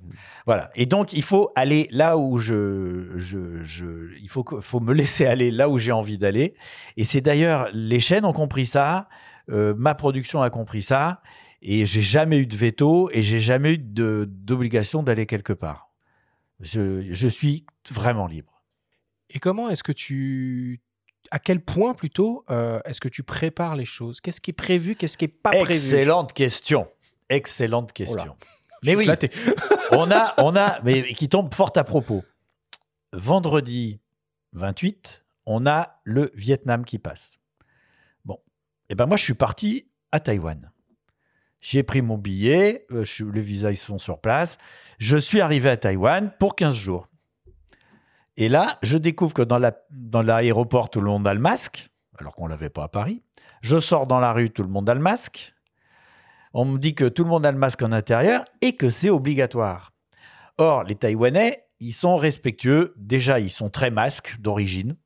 [0.46, 0.70] Voilà.
[0.76, 5.26] Et donc, il faut aller là où je, je, je il faut, faut me laisser
[5.26, 6.54] aller là où j'ai envie d'aller.
[6.96, 9.08] Et c'est d'ailleurs, les chaînes ont compris ça,
[9.50, 11.20] euh, ma production a compris ça,
[11.60, 15.90] et j'ai jamais eu de veto et j'ai jamais eu de- d'obligation d'aller quelque part.
[16.60, 18.62] Je, je suis vraiment libre.
[19.28, 20.80] Et comment est-ce que tu.
[21.30, 24.20] À quel point plutôt euh, est-ce que tu prépares les choses?
[24.20, 24.94] Qu'est-ce qui est prévu?
[24.94, 25.72] Qu'est-ce qui est pas prévu?
[25.72, 26.88] Excellente question.
[27.28, 28.36] Excellente question.
[28.82, 29.08] Je Mais oui,
[29.92, 32.24] on a, on a, mais qui tombe fort à propos.
[33.12, 34.00] Vendredi
[34.52, 37.38] 28, on a le Vietnam qui passe.
[38.24, 38.38] Bon,
[38.88, 40.70] et ben moi je suis parti à Taïwan.
[41.60, 44.58] J'ai pris mon billet, euh, je, les visas ils sont sur place.
[44.98, 47.07] Je suis arrivé à Taïwan pour 15 jours.
[48.40, 51.90] Et là, je découvre que dans la- dans l'aéroport, tout le monde a le masque,
[52.18, 53.22] alors qu'on l'avait pas à Paris.
[53.62, 55.54] Je sors dans la rue, tout le monde a le masque.
[56.54, 59.10] On me dit que tout le monde a le masque en intérieur et que c'est
[59.10, 59.92] obligatoire.
[60.56, 62.94] Or, les Taïwanais, ils sont respectueux.
[62.96, 64.96] Déjà, ils sont très masques d'origine.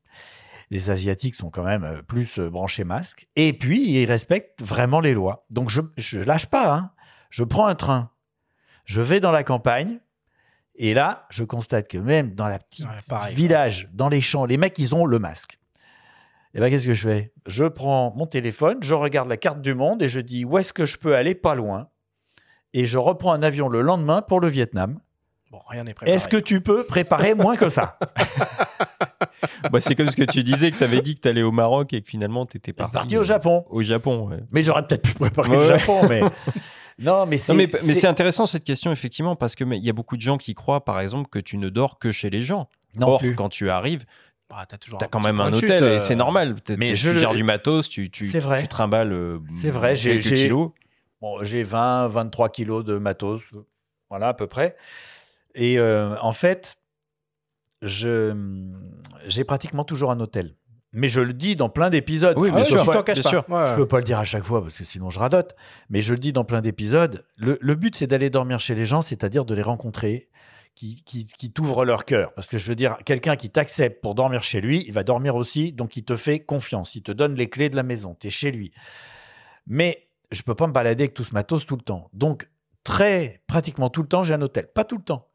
[0.70, 3.26] Les Asiatiques sont quand même euh, plus euh, branchés masques.
[3.36, 5.46] Et puis, ils respectent vraiment les lois.
[5.50, 5.80] Donc, je
[6.18, 6.74] ne lâche pas.
[6.74, 6.90] hein.
[7.30, 8.10] Je prends un train.
[8.84, 10.00] Je vais dans la campagne.
[10.76, 14.46] Et là, je constate que même dans la petite Ouais, pareil, village, dans les champs,
[14.46, 15.58] les mecs, ils ont le masque.
[16.54, 17.32] Et ben qu'est-ce que je fais?
[17.46, 20.72] Je prends mon téléphone, je regarde la carte du monde et je dis où est-ce
[20.72, 21.88] que je peux aller pas loin?
[22.74, 24.98] Et je reprends un avion le lendemain pour le Vietnam.
[25.50, 26.14] Bon, rien n'est préparé.
[26.16, 27.98] Est-ce que tu peux préparer moins que ça?
[29.70, 31.52] Bah, c'est comme ce que tu disais que tu avais dit que tu allais au
[31.52, 33.64] Maroc et que finalement tu étais parti, Parti au euh, Japon.
[33.70, 34.38] Au Japon, ouais.
[34.52, 35.78] Mais j'aurais peut-être pu préparer le Ouais.
[35.78, 36.20] Japon, mais
[37.02, 39.84] non, mais c'est Non, mais, mais c'est- intéressant cette question, effectivement, parce que mais il
[39.84, 42.30] y a beaucoup de gens qui croient, par exemple, que tu ne dors que chez
[42.30, 42.68] les gens.
[42.94, 43.34] non Or, plus.
[43.34, 44.04] quand tu arrives,
[44.50, 46.60] Bah, t'as toujours tu as un quand petit même un hôtel et c'est normal.
[46.60, 48.60] T'es- mais t'es- je tu gères du matos, tu, tu, C'est vrai.
[48.60, 50.70] tu trimbales euh, C'est vrai, j'ai- quelques j'ai- kilos.
[51.22, 53.42] Bon, j'ai 20, 23 kilos de matos,
[54.10, 54.76] voilà à peu près.
[55.54, 56.76] Et euh, en fait,
[57.80, 58.34] je
[59.26, 60.54] j'ai pratiquement toujours un hôtel.
[60.92, 62.36] Mais je le dis dans plein d'épisodes.
[62.38, 63.28] Oui, Ah bien sûr, bien caches pas.
[63.30, 63.44] sûr.
[63.48, 63.68] Ouais.
[63.70, 65.54] Je peux pas le dire à chaque fois parce que sinon je radote.
[65.88, 67.24] Mais je le dis dans plein d'épisodes.
[67.38, 70.28] Le, le but, c'est d'aller dormir chez les gens, c'est-à-dire de les rencontrer,
[70.74, 72.32] qui, qui, qui t'ouvrent leur cœur.
[72.34, 75.34] Parce que je veux dire, quelqu'un qui t'accepte pour dormir chez lui, il va dormir
[75.36, 76.94] aussi, donc il te fait confiance.
[76.94, 78.14] Il te donne les clés de la maison.
[78.20, 78.72] Tu es chez lui.
[79.66, 82.10] Mais je peux pas me balader avec tout ce matos tout le temps.
[82.12, 82.48] Donc,
[82.84, 84.66] très pratiquement tout le temps, j'ai un hôtel.
[84.74, 85.28] Pas tout le temps.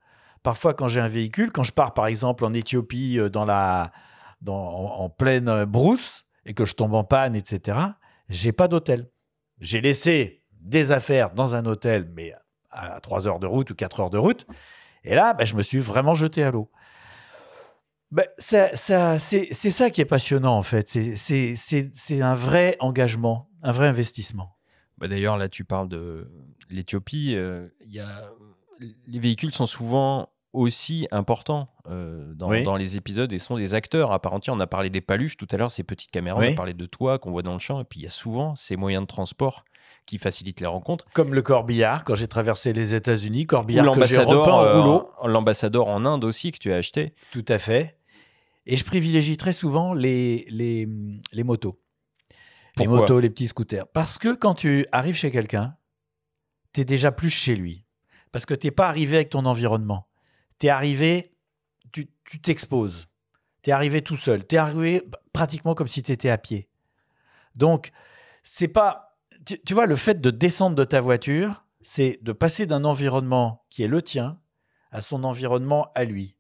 [0.43, 3.91] Parfois, quand j'ai un véhicule, quand je pars par exemple en Éthiopie, euh, dans la,
[4.46, 7.80] en, pleine euh, brousse, et que je tombe en panne, etc.,
[8.30, 9.10] j'ai pas d'hôtel.
[9.60, 12.34] J'ai laissé des affaires dans un hôtel, mais
[12.72, 14.46] à 3 heures de route ou 4 heures de route.
[15.04, 16.70] Et là, ben, je me suis vraiment jeté à l'eau.
[18.12, 20.88] Ben, ça, ça, c'est ça qui est passionnant, en fait.
[20.88, 24.58] C'est- un vrai engagement, un vrai investissement.
[24.98, 26.30] Bah, D'ailleurs, là, tu parles de
[26.70, 27.36] l'Éthiopie.
[27.36, 27.68] euh.
[29.08, 32.64] Les véhicules sont souvent aussi importants euh, dans, Oui.
[32.64, 34.53] dans les épisodes et sont des acteurs à part entière.
[34.55, 36.39] On a parlé des paluches tout à l'heure, ces petites caméras.
[36.41, 37.80] On a parlé de toi qu'on voit dans le champ.
[37.82, 39.64] Et puis, il y a souvent ces moyens de transport
[40.05, 41.05] qui facilitent les rencontres.
[41.14, 44.82] Comme le corbillard, quand j'ai traversé les États-Unis, corbillard que j'ai repeint l'ambassadeur en euh,
[44.82, 45.10] rouleau.
[45.26, 47.14] l'ambassadeur en Inde aussi que tu as acheté.
[47.32, 47.97] Tout à fait.
[48.66, 50.88] Et je privilégie très souvent les, les,
[51.34, 51.80] les motos.
[52.78, 53.88] les motos, les petits scooters.
[53.88, 55.76] Parce que quand tu arrives chez quelqu'un,
[56.74, 57.86] tu es déjà plus chez lui.
[58.32, 60.08] Parce que tu n'es pas arrivé avec ton environnement.
[60.60, 61.36] Tu es arrivé,
[61.91, 62.08] tu
[62.41, 63.08] t'exposes.
[63.62, 64.45] tu es arrivé tout seul.
[64.45, 65.03] Tu es arrivé
[65.34, 66.70] pratiquement comme si tu étais à pied.
[67.55, 67.91] Donc,
[68.43, 69.18] c'est pas.
[69.45, 73.66] Tu, tu vois, le fait de descendre de ta voiture, c'est de passer d'un environnement
[73.70, 74.39] qui est le tien
[74.91, 76.36] à son environnement à lui.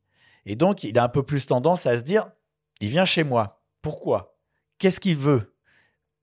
[0.45, 2.29] Et donc, il a un peu plus tendance à se dire
[2.79, 3.63] il vient chez moi.
[3.81, 4.37] Pourquoi?
[4.77, 5.55] Qu'est-ce qu'il veut?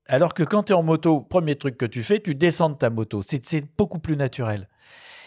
[0.07, 2.75] Alors que quand tu es en moto, premier truc que tu fais, tu descends de
[2.75, 3.23] ta moto.
[3.23, 4.69] C'est beaucoup plus naturel.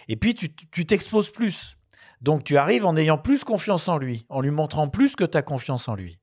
[0.08, 1.77] Et puis, tu t'exposes plus.
[2.20, 5.36] Donc, tu arrives en ayant plus confiance en lui, en lui montrant plus que tu
[5.38, 6.18] as confiance en lui.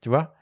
[0.00, 0.34] Tu vois?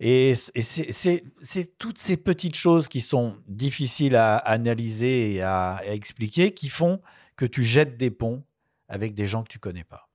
[0.00, 6.52] Et c'est- toutes ces petites choses qui sont difficiles à analyser et à, à expliquer
[6.52, 7.00] qui font
[7.36, 8.44] que tu jettes des ponts
[8.88, 10.08] avec des gens que tu connais pas.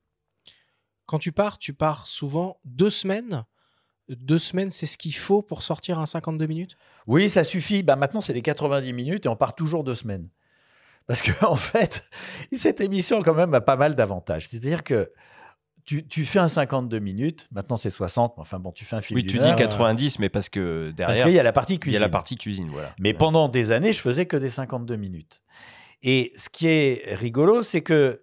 [1.05, 3.45] Quand tu pars, tu pars souvent deux semaines.
[4.09, 6.75] Deux semaines, c'est ce qu'il faut pour sortir un 52 minutes?
[7.07, 7.83] Oui, ça suffit.
[7.83, 10.27] Bah, maintenant, c'est les 90 minutes et on part toujours deux semaines.
[11.09, 12.07] Parce que, en fait,
[12.53, 14.47] cette émission, quand même, a pas mal d'avantages.
[14.47, 15.11] C'est-à-dire que
[15.83, 17.47] tu, tu fais un 52 minutes.
[17.51, 18.35] Maintenant, c'est 60.
[18.37, 19.17] mais Enfin, bon, tu fais un film.
[19.17, 21.73] Oui, tu dis heure, 90, mais parce que Parce derrière, qu'il y a la partie
[21.73, 21.97] il y cuisine.
[21.97, 22.67] a la partie cuisine.
[22.69, 22.93] Voilà.
[22.99, 25.41] Mais pendant des années, je faisais que des 52 minutes.
[26.03, 28.21] Et ce qui est rigolo, c'est que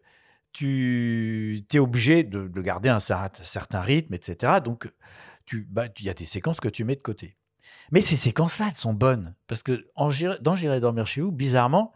[0.53, 4.55] tu es obligé de, de garder un cer- certain rythme, etc.
[4.65, 4.91] Donc,
[5.69, 7.37] bah, il y a des séquences que tu mets de côté.
[7.91, 9.35] Mais ces séquences-là, elles sont bonnes.
[9.49, 10.11] Parce que en
[10.41, 11.93] dans J'irai dormir chez vous, bizarrement,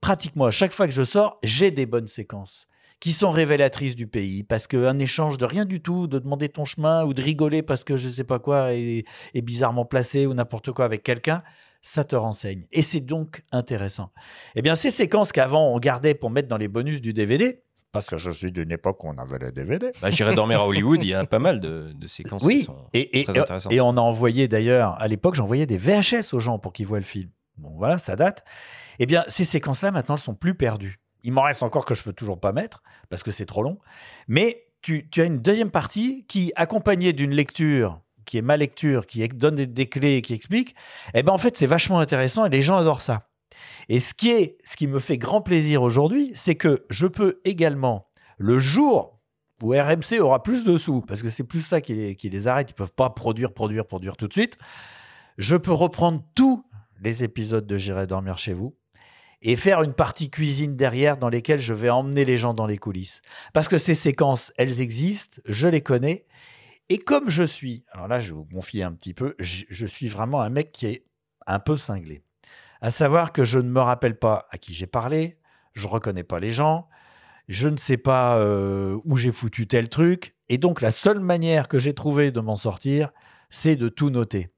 [0.00, 2.66] pratiquement à chaque fois que je sors, j'ai des bonnes séquences
[3.00, 4.44] qui sont révélatrices du pays.
[4.44, 7.84] Parce qu'un échange de rien du tout, de demander ton chemin ou de rigoler parce
[7.84, 11.42] que je ne sais pas quoi est, est bizarrement placé ou n'importe quoi avec quelqu'un,
[11.82, 12.66] ça te renseigne.
[12.72, 14.10] Et c'est donc intéressant.
[14.54, 17.60] Eh bien, ces séquences qu'avant on gardait pour mettre dans les bonus du DVD,
[17.92, 19.92] parce que je suis d'une époque où on avait les DVD.
[20.02, 22.62] Bah, J'irai dormir à Hollywood, il y a pas mal de, de séquences qui Oui,
[22.64, 23.72] sont et, et, très intéressantes.
[23.72, 26.98] et on a envoyé d'ailleurs, à l'époque, j'envoyais des VHS aux gens pour qu'ils voient
[26.98, 27.30] le film.
[27.56, 28.44] Bon, voilà, ça date.
[28.98, 31.00] Eh bien, ces séquences-là, maintenant, elles sont plus perdues.
[31.22, 33.78] Il m'en reste encore que je peux toujours pas mettre, parce que c'est trop long.
[34.28, 39.26] Mais tu, as une deuxième partie qui, accompagnée d'une lecture, qui est ma lecture, qui
[39.28, 40.74] donne des, clés, qui explique,
[41.14, 43.28] eh ben, en fait, c'est vachement intéressant et les gens adorent ça.
[43.88, 47.40] Et ce qui, est, ce qui me fait grand plaisir aujourd'hui, c'est que je peux
[47.44, 49.20] également, le jour
[49.62, 52.74] où RMC aura plus de sous, parce que c'est plus ça qui les, arrête, ils
[52.74, 54.58] peuvent pas produire, produire, produire tout de suite,
[55.38, 56.64] je peux reprendre tous
[57.00, 58.76] les épisodes de J'irai dormir chez vous
[59.42, 62.78] et faire une partie cuisine derrière dans lesquelles je vais emmener les gens dans les
[62.78, 63.20] coulisses.
[63.52, 66.24] Parce que ces séquences, elles existent, je les connais,
[66.88, 70.40] et comme je suis, alors là je vous confier un petit peu, je, suis vraiment
[70.40, 71.04] un mec qui est
[71.46, 72.22] un peu cinglé.
[72.80, 75.38] À savoir que je ne me rappelle pas à qui j'ai parlé,
[75.74, 76.88] je reconnais pas les gens,
[77.48, 80.34] je ne sais pas euh, où j'ai foutu tel truc.
[80.48, 83.10] Et donc, la seule manière que j'ai trouvé de m'en sortir,
[83.48, 84.50] c'est de tout noter.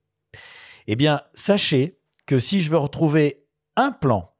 [0.88, 3.44] Eh bien, sachez que si je veux retrouver
[3.76, 4.32] un plan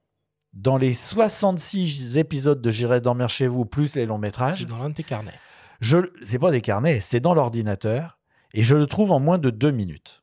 [0.55, 4.79] dans les 66 épisodes de J'irai dormir chez vous, plus les longs C'est métrages, dans
[4.79, 5.39] l'un de tes carnets.
[5.81, 8.19] je, c'est pas des carnets, c'est dans l'ordinateur,
[8.55, 10.23] et je le trouve en moins de deux minutes.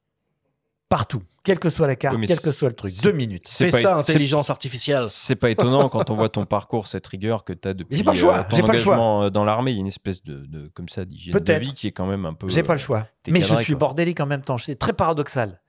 [0.90, 3.12] Partout, quelle que soit la carte, Oui, quel que c'est- soit le truc, c'est- deux
[3.14, 3.48] minutes.
[3.48, 5.06] C'est Fais ça, c'est- intelligence artificielle.
[5.10, 8.12] C'est pas étonnant quand on voit ton parcours, cette rigueur que tu as depuis pas
[8.12, 9.24] le choix, euh, ton pas le choix.
[9.26, 9.72] euh, dans l'armée.
[9.72, 11.62] Il y a une espèce de, de- comme ça d'hygiène de Peut-être.
[11.64, 12.48] vie qui est quand même un peu.
[12.48, 13.08] J'ai pas le euh, choix.
[13.24, 13.80] t'es Mais je suis quoi.
[13.80, 14.60] bordélique en même temps.
[14.60, 15.63] C'est très paradoxal.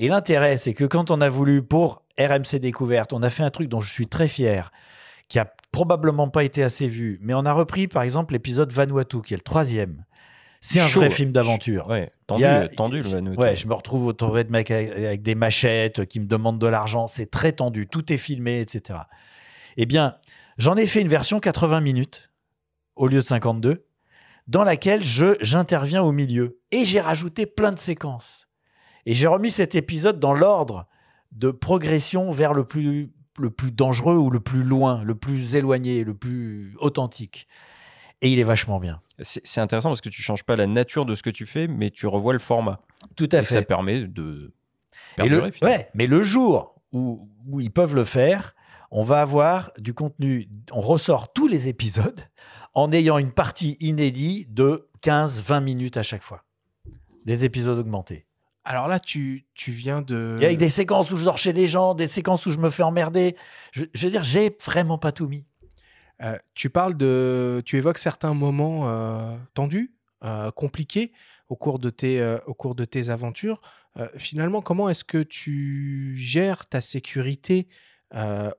[0.00, 3.50] Et l'intérêt, c'est que quand on a voulu, pour RMC Découverte, on a fait un
[3.50, 4.70] truc dont je suis très fier,
[5.28, 9.20] qui a probablement pas été assez vu, mais on a repris, par exemple, l'épisode Vanuatu,
[9.22, 10.04] qui est le troisième.
[10.60, 11.00] C'est un Chaud.
[11.00, 11.86] vrai film d'aventure.
[11.88, 13.38] Ouais, tendu, a- tendu le Vanuatu.
[13.40, 16.66] Ouais, je me retrouve autour de mecs avec, avec des machettes qui me demandent de
[16.66, 17.06] l'argent.
[17.06, 17.86] C'est très tendu.
[17.86, 19.00] Tout est filmé, etc.
[19.76, 20.16] Eh bien,
[20.58, 22.30] j'en ai fait une version 80 minutes
[22.96, 23.84] au lieu de 52,
[24.48, 26.58] dans laquelle je j'interviens au milieu.
[26.72, 28.47] Et j'ai rajouté plein de séquences.
[29.08, 30.86] Et j'ai remis cet épisode dans l'ordre
[31.32, 36.04] de progression vers le plus, le plus dangereux ou le plus loin, le plus éloigné,
[36.04, 37.48] le plus authentique.
[38.20, 39.00] Et il est vachement bien.
[39.22, 41.90] C'est intéressant parce que tu changes pas la nature de ce que tu fais, mais
[41.90, 42.82] tu revois le format.
[43.16, 43.64] Tout à Et ça fait.
[43.64, 44.52] permet de
[45.16, 48.54] Et le, ouais, mais le jour où, où ils peuvent le faire,
[48.90, 50.50] on va avoir du contenu.
[50.70, 52.20] On ressort tous les épisodes
[52.74, 56.44] en ayant une partie inédite de 15-20 minutes à chaque fois.
[57.24, 58.27] Des épisodes augmentés.
[58.68, 60.36] Alors là, tu, tu viens de.
[60.42, 62.68] Et avec des séquences où je dors chez les gens, des séquences où je me
[62.68, 63.34] fais emmerder.
[63.72, 65.46] Je, je veux dire, j'ai vraiment pas tout mis.
[66.22, 67.62] Euh, tu parles de.
[67.64, 71.12] Tu évoques certains moments euh, tendus, euh, compliqués
[71.48, 73.62] au cours de tes, au cours de tes aventures.
[74.18, 77.68] Finalement, comment est-ce que tu gères ta sécurité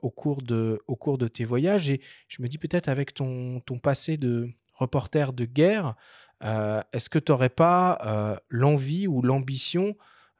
[0.01, 1.87] au, cours de, au cours de tes voyages?
[1.87, 5.93] Et je me dis peut-être avec ton, ton passé de reporter de guerre,
[6.41, 9.95] est-ce que tu n'aurais pas euh, l'envie ou l'ambition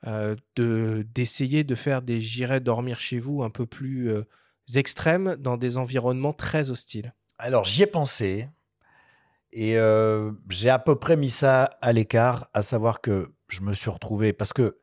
[0.07, 4.23] euh, de d'essayer de faire des j'irai dormir chez vous un peu plus euh,
[4.73, 7.13] extrêmes dans des environnements très hostiles?
[7.37, 8.47] Alors, j'y ai pensé.
[9.51, 13.73] Et euh, j'ai à peu près mis ça à l'écart, à savoir que je me
[13.73, 14.31] suis retrouvé.
[14.31, 14.77] Parce que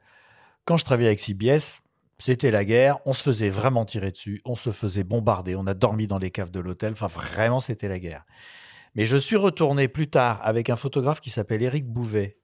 [0.66, 1.80] quand je travaillais avec CBS,
[2.18, 5.74] c'était la guerre, on se faisait vraiment tirer dessus, on se faisait bombarder, on a
[5.74, 6.92] dormi dans les caves de l'hôtel.
[6.92, 8.26] Enfin, vraiment, c'était la guerre.
[8.96, 12.38] Mais je suis retourné plus tard avec un photographe qui s'appelle Éric Bouvet,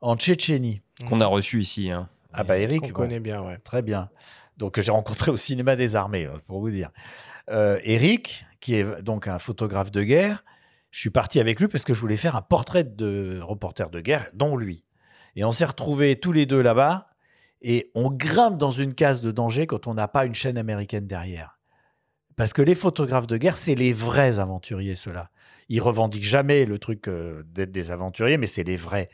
[0.00, 0.80] en Tchétchénie.
[1.06, 1.90] Qu'on a reçu ici.
[1.90, 2.08] hein.
[2.32, 3.58] Ah, bah, Éric, Qu'on bon, connaît bien, ouais.
[3.58, 4.08] Très bien.
[4.56, 6.90] Donc, que j'ai rencontré au cinéma des armées, euh, pour vous dire.
[7.50, 10.42] Euh, Eric, qui est donc un photographe de guerre,
[10.90, 14.00] je suis parti avec lui parce que je voulais faire un portrait de reporter de
[14.00, 14.84] guerre, dont lui.
[15.36, 17.08] Et on s'est retrouvés tous les deux là-bas,
[17.60, 21.06] et on grimpe dans une case de danger quand on n'a pas une chaîne américaine
[21.06, 21.58] derrière.
[22.36, 25.30] Parce que les photographes de guerre, c'est les vrais aventuriers, ceux-là.
[25.70, 29.08] Ils revendiquent jamais le truc euh, d'être des aventuriers, mais c'est les vrais.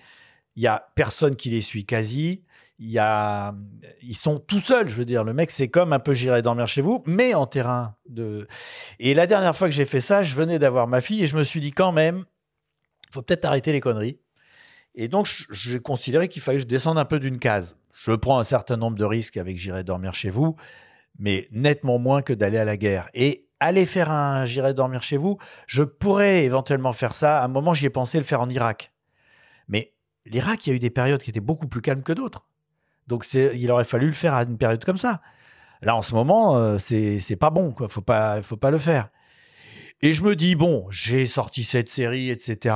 [0.57, 2.45] Il y a personne qui les suit quasi.
[2.79, 3.55] Il y a,
[4.03, 4.89] ils sont tout seuls.
[4.89, 7.47] Je veux dire, le mec, c'est comme un peu j'irai dormir chez vous, mais en
[7.47, 8.49] terrain de.
[8.99, 11.37] Et la dernière fois que j'ai fait ça, je venais d'avoir ma fille et je
[11.37, 12.25] me suis dit quand même,
[13.11, 14.19] faut peut-être arrêter les conneries.
[14.95, 17.77] Et donc, j'ai considéré qu'il fallait que je descende un peu d'une case.
[17.93, 20.57] Je prends un certain nombre de risques avec j'irai dormir chez vous,
[21.19, 23.11] mais nettement moins que d'aller à la guerre.
[23.13, 27.41] Et aller faire un j'irai dormir chez vous, je pourrais éventuellement faire ça.
[27.41, 28.93] À un moment, j'y ai pensé le faire en Irak.
[29.69, 29.95] Mais
[30.27, 32.47] l'Irak, il y a eu des périodes qui étaient beaucoup plus calmes que d'autres.
[33.07, 35.21] Donc, il aurait fallu le faire à une période comme ça.
[35.83, 37.89] Là, en ce moment, euh, c'est pas bon, quoi.
[37.89, 39.11] Faut pas, faut pas le faire.
[40.03, 42.75] Et je me dis, bon, j'ai sorti cette série, etc.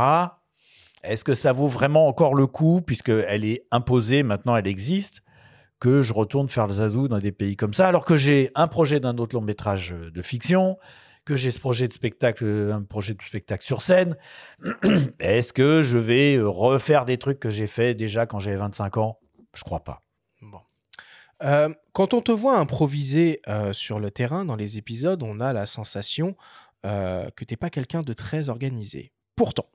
[1.03, 5.23] Est-ce que ça vaut vraiment encore le coup, puisqu'elle est imposée, maintenant elle existe,
[5.81, 8.69] que je retourne faire le zazou dans des pays comme ça, alors que j'ai un
[8.69, 10.79] projet d'un autre long métrage de fiction,
[11.25, 14.17] que j'ai ce projet de spectacle, un projet de spectacle sur scène.
[15.21, 18.97] Est-ce que je vais euh, refaire des trucs que j'ai fait déjà quand j'avais 25
[18.99, 19.19] ans?
[19.55, 20.03] Je crois pas.
[20.43, 20.61] Bon.
[21.43, 25.53] Euh, quand on te voit improviser euh, sur le terrain dans les épisodes, on a
[25.53, 26.37] la sensation
[26.87, 29.13] euh, que tu n'es pas quelqu'un de très organisé.
[29.37, 29.67] Pourtant,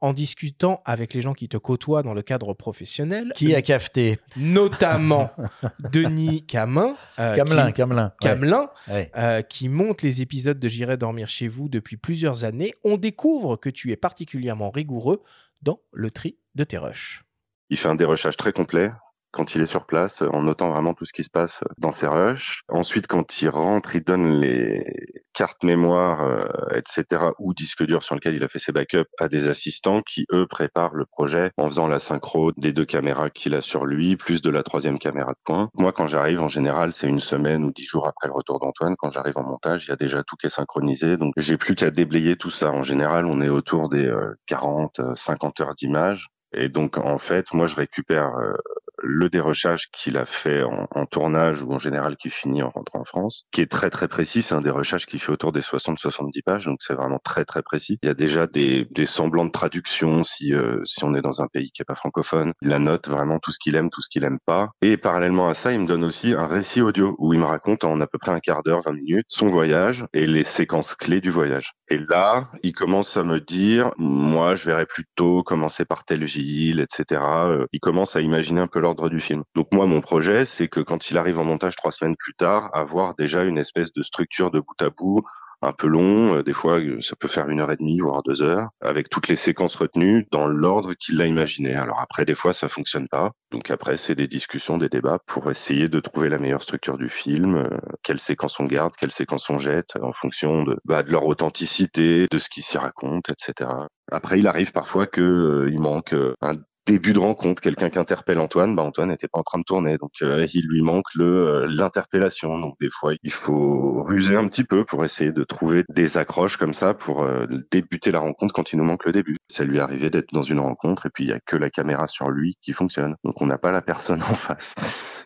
[0.00, 4.18] en discutant avec les gens qui te côtoient dans le cadre professionnel, Qui a cafeté
[4.36, 5.30] notamment
[5.92, 8.04] Denis Camin, euh, Camelin, qui, Camelin.
[8.06, 9.10] ouais, Camelin, ouais.
[9.16, 13.56] euh, qui monte les épisodes de J'irai dormir chez vous depuis plusieurs années, on découvre
[13.56, 15.22] que tu es particulièrement rigoureux
[15.62, 17.24] dans le tri de tes rushs.
[17.70, 18.90] Il fait un dérushage très complet
[19.30, 22.06] quand il est sur place, en notant vraiment tout ce qui se passe dans ses
[22.06, 22.62] rushs.
[22.68, 24.84] Ensuite, quand il rentre, il donne les
[25.32, 29.28] cartes mémoire, euh, etc., ou disques durs sur lesquels il a fait ses backups à
[29.28, 33.54] des assistants qui, eux, préparent le projet en faisant la synchro des deux caméras qu'il
[33.54, 35.68] a sur lui, plus de la troisième caméra de point.
[35.74, 38.96] Moi, quand j'arrive, en général, c'est une semaine ou dix jours après le retour d'Antoine.
[38.98, 41.74] Quand j'arrive en montage, il y a déjà tout qui est synchronisé, donc j'ai plus
[41.74, 42.70] qu'à déblayer tout ça.
[42.70, 46.28] En général, on est autour des euh, 40, euh, 50 heures d'image.
[46.52, 48.54] Et donc, en fait, moi, je récupère euh,
[49.02, 53.04] le dérochage qu'il a fait en, tournage ou en général qui finit en rentrant en
[53.04, 54.42] France, qui est très très précis.
[54.42, 57.98] C'est un dérochage qui fait autour des 60-70 pages, donc c'est vraiment très très précis.
[58.02, 61.42] Il y a déjà des, des semblants de traduction si euh, si on est dans
[61.42, 62.52] un pays qui est pas francophone.
[62.62, 64.70] Il note vraiment tout ce qu'il aime, tout ce qu'il aime pas.
[64.82, 67.84] Et parallèlement à ça, il me donne aussi un récit audio où il me raconte
[67.84, 71.20] en à peu près un quart d'heure, 20 minutes, son voyage et les séquences clés
[71.20, 71.72] du voyage.
[71.88, 76.80] Et là, il commence à me dire, moi, je verrais plutôt commencer par telle ville,
[76.80, 77.20] etc.
[77.22, 79.42] Euh, il commence à imaginer un peu du film.
[79.54, 82.70] Donc moi, mon projet, c'est que quand il arrive en montage trois semaines plus tard,
[82.72, 85.22] avoir déjà une espèce de structure de bout à bout
[85.62, 86.36] un peu long.
[86.36, 89.08] Euh, des fois, euh, ça peut faire une heure et demie, voire deux heures, avec
[89.08, 91.74] toutes les séquences retenues dans l'ordre qu'il a imaginé.
[91.74, 93.32] Alors après, des fois, ça fonctionne pas.
[93.50, 97.08] Donc après, c'est des discussions, des débats pour essayer de trouver la meilleure structure du
[97.08, 101.26] film, euh, quelles séquences on garde, quelles séquences on jette, en fonction de, bah, leur
[101.26, 103.70] authenticité, de ce qui s'y raconte, etc.
[104.10, 106.54] Après, il arrive parfois que il manque un
[106.88, 109.98] début de rencontre, quelqu'un qui interpelle Antoine, bah Antoine n'était pas en train de tourner,
[109.98, 112.58] donc euh, il lui manque le euh, l'interpellation.
[112.58, 116.56] Donc des fois, il faut ruser un petit peu pour essayer de trouver des accroches
[116.56, 119.36] comme ça pour euh, débuter la rencontre quand il nous manque le début.
[119.48, 122.06] Ça lui arrivé d'être dans une rencontre et puis il y a que la caméra
[122.06, 124.74] sur lui qui fonctionne, donc on n'a pas la personne en face.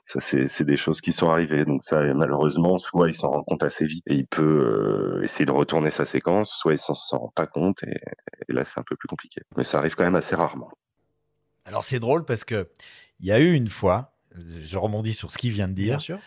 [0.04, 3.62] Ça c'est des choses qui sont arrivées, donc ça malheureusement soit il s'en rend compte
[3.62, 7.46] assez vite et il peut essayer de retourner sa séquence, soit il s'en rend pas
[7.46, 9.42] compte et là c'est un peu plus compliqué.
[9.56, 10.72] Mais ça arrive quand même assez rarement.
[11.64, 12.68] Alors c'est drôle parce que
[13.20, 15.96] il y a eu une fois, je rebondis sur ce qu'il vient de dire.
[15.96, 16.18] Bien sûr.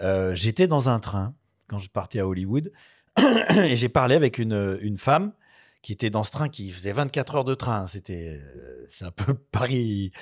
[0.00, 1.34] Euh, J'étais dans un train
[1.68, 2.72] quand je partais à Hollywood
[3.18, 5.32] et j'ai parlé avec une, une, femme
[5.82, 7.86] qui était dans ce train qui faisait 24 heures de train.
[7.86, 8.40] C'était
[8.88, 10.12] c'est un peu Paris,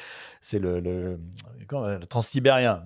[0.40, 1.20] c'est le, le,
[1.58, 2.84] le transsibérien.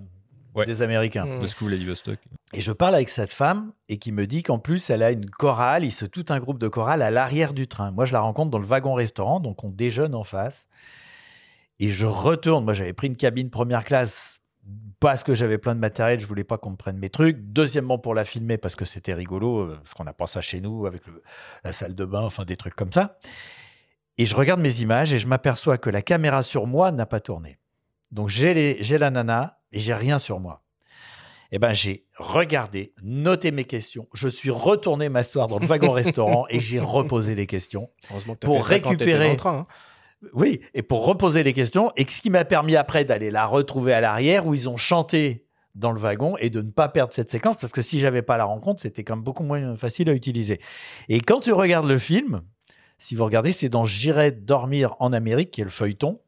[0.54, 0.66] Ouais.
[0.66, 1.24] des Américains.
[1.24, 1.38] Mmh.
[1.38, 2.18] Moscou, Vladivostok.
[2.52, 5.24] Et je parle avec cette femme et qui me dit qu'en plus, elle a une
[5.24, 7.90] chorale, il se tout un groupe de chorale à l'arrière du train.
[7.90, 10.68] Moi, je la rencontre dans le wagon-restaurant, donc on déjeune en face.
[11.82, 12.64] Et je retourne.
[12.64, 14.40] Moi, j'avais pris une cabine première classe
[15.00, 17.38] parce que j'avais plein de matériel, je voulais pas qu'on me prenne mes trucs.
[17.40, 20.60] Deuxièmement, pour la filmer, parce que c'était rigolo, euh, parce qu'on n'a pas ça chez
[20.60, 21.24] nous, avec le,
[21.64, 23.18] la salle de bain, enfin des trucs comme ça.
[24.16, 27.18] Et je regarde mes images et je m'aperçois que la caméra sur moi n'a pas
[27.18, 27.58] tourné.
[28.12, 28.54] Donc j'ai
[28.98, 30.62] la nana et j'ai rien sur moi.
[31.50, 34.06] Eh ben j'ai regardé, noté mes questions.
[34.14, 37.90] Je suis retourné m'asseoir dans le wagon restaurant et j'ai reposé les questions
[38.40, 39.36] pour récupérer.
[39.44, 39.66] Hein.
[40.32, 43.92] Oui, et pour reposer les questions, et ce qui m'a permis après d'aller la retrouver
[43.92, 47.30] à l'arrière, où ils ont chanté dans le wagon et de ne pas perdre cette
[47.30, 50.12] séquence, parce que si j'avais pas la rencontre, c'était quand même beaucoup moins facile à
[50.12, 50.60] utiliser.
[51.08, 52.42] Et quand tu regardes le film,
[52.98, 56.20] si vous regardez, c'est dans J'irai dormir en Amérique, qui est le feuilleton,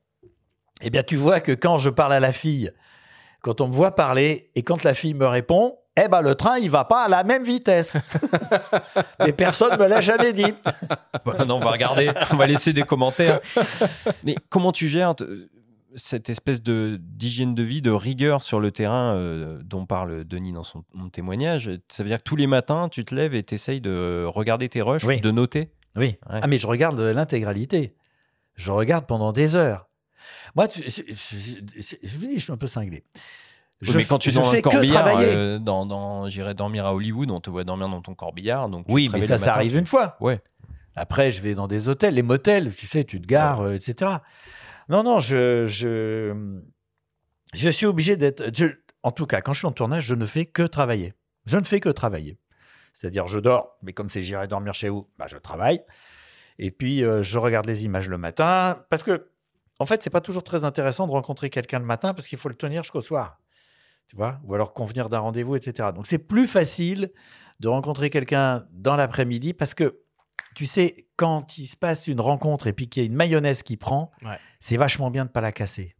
[0.83, 2.71] eh bien tu vois que quand je parle à la fille,
[3.43, 6.59] quand on me voit parler, et quand la fille me répond, eh ben le train
[6.59, 7.97] il va pas à la même vitesse.
[9.21, 10.53] Mais personne me l'a jamais dit.
[11.25, 13.41] Bah, non, on va regarder, on va laisser des commentaires.
[14.25, 15.15] Mais comment tu gères
[15.95, 20.53] cette espèce de d'hygiène de vie, de rigueur sur le terrain euh, dont parle Denis
[20.53, 21.71] dans son témoignage?
[21.89, 24.69] Ça veut dire que tous les matins, tu te lèves et tu essayes de regarder
[24.69, 25.71] tes rushs, de noter?
[25.97, 26.17] Oui.
[26.27, 27.95] Ah, mais je regarde l'intégralité.
[28.57, 29.89] Je regarde pendant des heures.
[30.55, 33.05] Moi, tu, je, je, dis, je suis un peu cinglé.
[33.85, 37.31] Je, mais quand tu es dans un corbillard, euh, dans, dans j'irai dormir à Hollywood,
[37.31, 38.69] on te voit dormir dans ton corbillard.
[38.69, 40.17] Donc oui, mais ça, ça arrive une fois.
[40.21, 40.39] Ouais.
[40.97, 44.13] Après, je vais dans des hôtels, les motels, tu sais, tu te gares, euh, etc.
[44.89, 46.61] Non, non, je, je,
[47.53, 48.45] je suis obligé d'être.
[49.03, 51.15] En tout cas, quand je suis en tournage, je ne fais que travailler.
[51.47, 52.39] Je ne fais que travailler.
[52.93, 55.81] C'est-à-dire, je dors, mais comme c'est j'irai dormir chez vous, bah, je travaille.
[56.59, 58.85] Et puis, euh, je regarde les images le matin.
[58.89, 59.31] Parce que,
[59.81, 62.49] en fait, c'est pas toujours très intéressant de rencontrer quelqu'un le matin parce qu'il faut
[62.49, 63.41] le tenir jusqu'au soir
[64.07, 65.91] tu vois, ou alors convenir d'un rendez-vous, etc.
[65.95, 67.11] Donc c'est plus facile
[67.61, 70.01] de rencontrer quelqu'un dans l'après-midi parce que
[70.55, 73.63] tu sais, quand il se passe une rencontre et puis qu'il y a une mayonnaise
[73.63, 74.13] qui prend,
[74.61, 75.97] c'est vachement bien de ne pas la casser.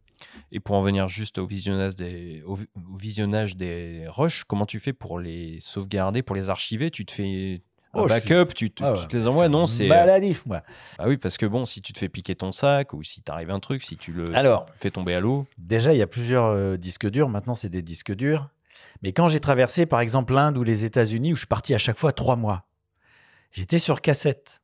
[0.51, 2.57] Et pour en venir juste au visionnage des, au,
[2.97, 6.89] visionnage des rushs, comment tu fais pour les sauvegarder, pour les archiver?
[6.89, 7.61] Tu te fais
[7.95, 10.61] Oh, backup, tu, ah te les envoies, non C'est maladif, moi.
[10.99, 13.51] Ah oui, parce que bon, si tu te fais piquer ton sac ou si t'arrive
[13.51, 14.25] un truc, si tu le
[14.75, 15.45] fais tomber à l'eau.
[15.57, 17.29] Déjà, il y a plusieurs euh, disques durs.
[17.29, 18.49] Maintenant, c'est des disques durs.
[19.01, 21.77] Mais quand j'ai traversé, par exemple, l'Inde ou les États-Unis, où je suis parti à
[21.77, 22.65] chaque fois trois mois,
[23.51, 24.61] j'étais sur cassette.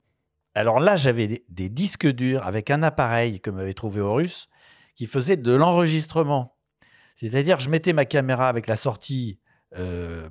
[0.54, 4.50] Alors là, j'avais des, disques durs avec un appareil que m'avait trouvé russe
[4.96, 6.58] qui faisait de l'enregistrement.
[7.16, 9.40] C'est-à-dire, je mettais ma caméra avec la sortie.
[9.78, 10.28] Euh,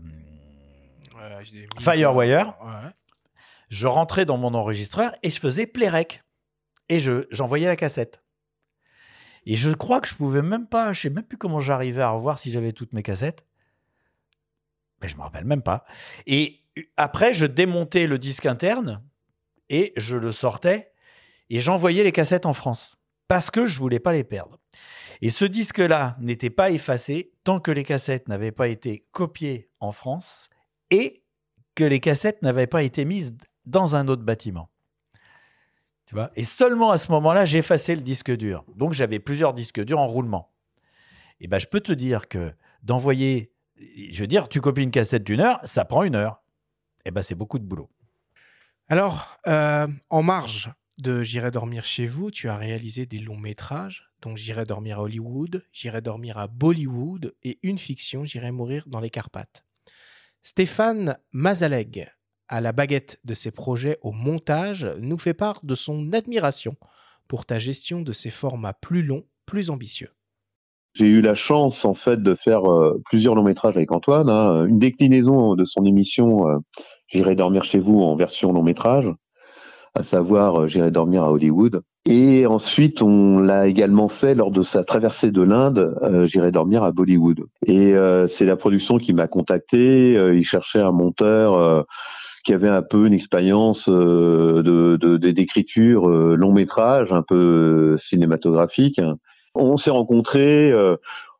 [1.79, 2.55] Firewire.
[3.69, 6.23] Je rentrais dans mon enregistreur et je faisais playrec.
[6.89, 8.23] Et je, j'envoyais la cassette.
[9.47, 12.11] Et je crois que je pouvais même pas, je sais même plus comment j'arrivais à
[12.11, 13.47] revoir si j'avais toutes mes cassettes.
[15.01, 15.85] Mais je me rappelle même pas.
[16.27, 16.63] Et
[16.97, 19.03] après, je démontais le disque interne
[19.69, 20.93] et je le sortais
[21.49, 22.97] et j'envoyais les cassettes en France
[23.29, 24.59] parce que je voulais pas les perdre.
[25.23, 29.93] Et ce disque-là n'était pas effacé tant que les cassettes n'avaient pas été copiées en
[29.93, 30.49] France
[30.91, 31.23] et
[31.75, 33.37] que les cassettes n'avaient pas été mises
[33.67, 34.69] dans un autre bâtiment.
[36.07, 38.65] Tu vois et seulement à ce moment-là, j'ai effacé le disque dur.
[38.75, 40.53] Donc j'avais plusieurs disques durs en roulement.
[41.41, 45.25] Et ben, je peux te dire que d'envoyer, je veux dire, tu copies une cassette
[45.25, 46.43] d'une heure, ça prend une heure.
[47.05, 47.89] Et ben, c'est beaucoup de boulot.
[48.89, 54.11] Alors, euh, en marge de J'irai dormir chez vous, tu as réalisé des longs métrages,
[54.21, 59.01] donc J'irai dormir à Hollywood, J'irai dormir à Bollywood et une fiction, J'irai mourir dans
[59.01, 59.65] les Carpates.
[60.43, 62.09] Stéphane Mazaleg,
[62.49, 66.77] à la baguette de ses projets au montage, nous fait part de son admiration
[67.29, 70.09] pour ta gestion de ces formats plus longs, plus ambitieux.
[70.95, 74.65] J'ai eu la chance en fait de faire euh, plusieurs longs métrages avec Antoine, hein,
[74.65, 76.59] une déclinaison de son émission euh,
[77.07, 79.13] J'irai dormir chez vous en version long métrage,
[79.95, 81.83] à savoir euh, J'irai dormir à Hollywood.
[82.07, 86.83] Et ensuite, on l'a également fait lors de sa traversée de l'Inde, euh, J'irai dormir
[86.83, 87.45] à Bollywood.
[87.67, 90.17] Et euh, c'est la production qui m'a contacté.
[90.17, 91.83] Euh, il cherchait un monteur euh,
[92.45, 98.99] qui avait un peu une expérience euh, de d'écriture euh, long métrage, un peu cinématographique.
[99.55, 100.73] On s'est rencontrés.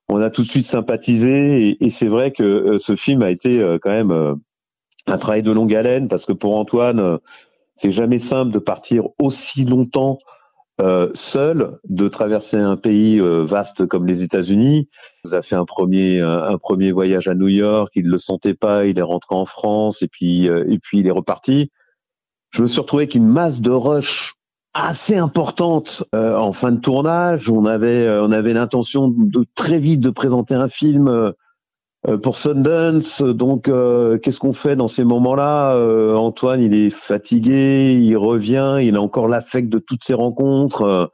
[0.09, 3.65] on a tout de suite sympathisé et, et c'est vrai que ce film a été
[3.81, 4.37] quand même
[5.07, 7.19] un travail de longue haleine parce que pour Antoine,
[7.77, 10.19] c'est jamais simple de partir aussi longtemps
[10.81, 14.89] euh, seul, de traverser un pays euh, vaste comme les États-Unis.
[15.25, 17.91] Il a fait un premier un, un premier voyage à New York.
[17.95, 18.87] Il ne le sentait pas.
[18.87, 21.71] Il est rentré en France et puis euh, et puis il est reparti.
[22.51, 24.35] Je me suis retrouvé avec une masse de rush
[24.73, 27.51] assez importante euh, en fin de tournage.
[27.51, 31.33] On avait euh, on avait l'intention de très vite de présenter un film.
[32.09, 33.23] Euh, euh, pour Sundance.
[33.23, 38.79] Donc, euh, qu'est-ce qu'on fait dans ces moments-là Euh, Antoine, il est fatigué, il revient,
[38.83, 40.83] il a encore l'affect de toutes ces rencontres.
[40.83, 41.07] euh,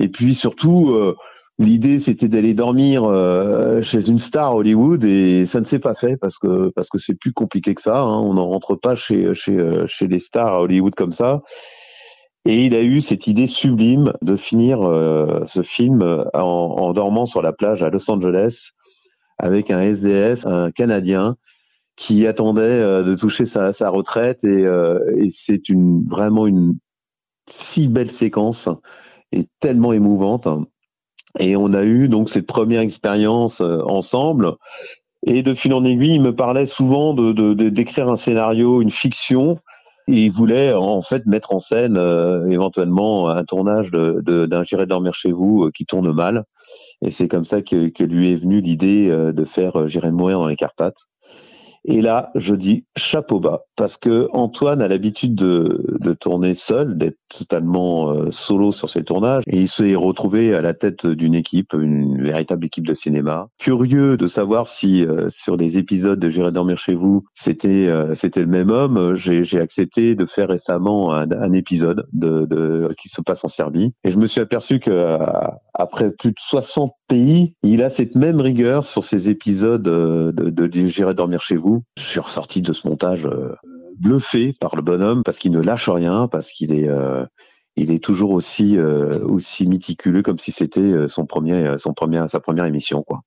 [0.00, 1.14] et puis surtout, euh,
[1.58, 6.16] l'idée c'était d'aller dormir euh, chez une star Hollywood et ça ne s'est pas fait
[6.16, 7.98] parce que parce que c'est plus compliqué que ça.
[8.00, 8.18] hein.
[8.20, 11.42] On n'en rentre pas chez chez euh, chez les stars à Hollywood comme ça.
[12.46, 16.92] Et il a eu cette idée sublime de finir euh, ce film euh, en, en
[16.92, 18.70] dormant sur la plage à Los Angeles
[19.38, 21.36] avec un SDF, un Canadien,
[21.96, 24.98] qui attendait euh, de toucher sa, retraite et, euh,
[25.30, 25.60] c'est
[26.08, 26.78] vraiment une
[27.48, 28.68] si belle séquence
[29.32, 30.48] et tellement émouvante.
[31.38, 34.54] Et on a eu donc cette première expérience euh, ensemble.
[35.26, 39.58] Et de fil en aiguille, il me parlait souvent de d'écrire un scénario, une fiction.
[40.06, 41.96] Et il voulait en fait mettre en scène
[42.50, 46.44] éventuellement un tournage de- d'un J'irai dormir chez vous qui tourne mal.
[47.04, 50.10] Et c'est comme ça que, que lui est venue l'idée euh, de faire euh, J'irai
[50.10, 51.06] mourir dans les Carpates.
[51.86, 56.96] Et là, je dis chapeau bas, parce que Antoine a l'habitude de, de tourner seul,
[56.96, 61.34] d'être totalement euh, solo sur ses tournages, et il s'est retrouvé à la tête d'une
[61.34, 63.48] équipe, une véritable équipe de cinéma.
[63.58, 68.14] Curieux de savoir si euh, sur les épisodes de J'irai dormir chez vous, c'était euh,
[68.14, 69.14] c'était le même homme.
[69.14, 73.92] J'ai accepté de faire récemment un, un épisode de, de qui se passe en Serbie,
[74.04, 75.18] et je me suis aperçu que euh,
[75.74, 80.50] après plus de 60 pays, il a cette même rigueur sur ces épisodes euh, de,
[80.50, 81.82] de, de J'irai dormir chez vous.
[81.98, 83.54] Je suis ressorti de ce montage euh,
[83.98, 87.24] bluffé par le bonhomme parce qu'il ne lâche rien, parce qu'il est euh,
[87.76, 91.92] il est toujours aussi euh, aussi méticuleux comme si c'était euh, son premier euh, son
[91.92, 93.22] premier sa première émission quoi.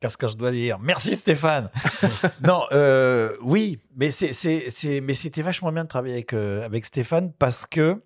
[0.00, 0.80] Qu'est-ce que je dois dire?
[0.80, 1.70] Merci Stéphane.
[2.42, 2.64] non,
[3.40, 8.02] oui, mais c'est, c'est, mais c'était vachement bien de travailler avec, avec Stéphane parce que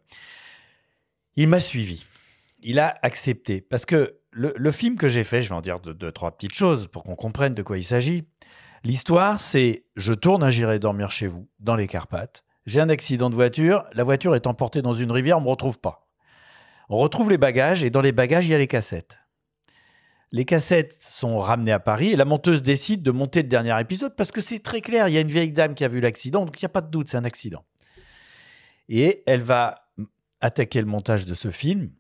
[1.37, 2.05] il m'a suivi.
[2.69, 3.61] Il a accepté.
[3.61, 6.53] Parce que le, film que j'ai fait, je vais en dire deux, deux, trois petites
[6.53, 8.25] choses pour qu'on comprenne de quoi il s'agit.
[8.83, 12.43] L'histoire, c'est je tourne à J'irai dormir chez vous, dans les Carpates.
[12.67, 15.51] J'ai un accident de voiture, la voiture est emportée dans une rivière, on ne me
[15.51, 16.09] retrouve pas.
[16.89, 19.17] On retrouve les bagages et dans les bagages, il y a les cassettes.
[20.33, 24.17] Les cassettes sont ramenées à Paris et la monteuse décide de monter le dernier épisode
[24.17, 26.45] parce que c'est très clair, il y a une vieille dame qui a vu l'accident,
[26.45, 27.65] donc il n'y a pas de doute, c'est un accident.
[28.89, 29.89] Et elle va
[30.41, 31.93] attaquer le montage de ce film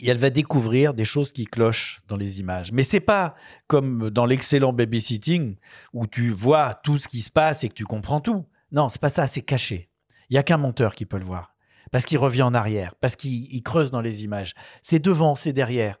[0.00, 2.72] et elle va découvrir des choses qui clochent dans les images.
[2.72, 3.34] Mais c'est pas
[3.66, 5.56] comme dans l'excellent babysitting
[5.92, 8.44] où tu vois tout ce qui se passe et que tu comprends tout.
[8.72, 9.88] Non, c'est pas ça, c'est caché.
[10.28, 11.56] Il y a qu'un monteur qui peut le voir
[11.90, 14.54] parce qu'il revient en arrière, parce qu'il il creuse dans les images.
[14.82, 15.98] C'est devant, c'est derrière.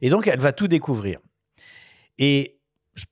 [0.00, 1.20] Et donc, elle va tout découvrir.
[2.18, 2.58] Et,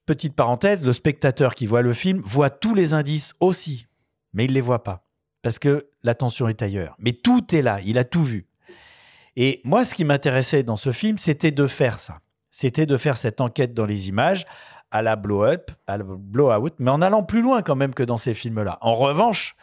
[0.06, 3.86] petite parenthèse, le spectateur qui voit le film voit tous les indices aussi,
[4.32, 5.06] mais il les voit pas,
[5.42, 6.96] parce que l'attention est ailleurs.
[6.98, 8.46] Mais tout est là, il a tout vu.
[9.36, 12.18] Et moi, ce qui m'intéressait dans ce film, c'était de faire ça.
[12.50, 14.46] C'était de faire cette enquête dans les images
[14.90, 18.18] à la blow-up, à la blow-out, mais en allant plus loin quand même que dans
[18.18, 18.78] ces films-là.
[18.80, 19.56] En revanche,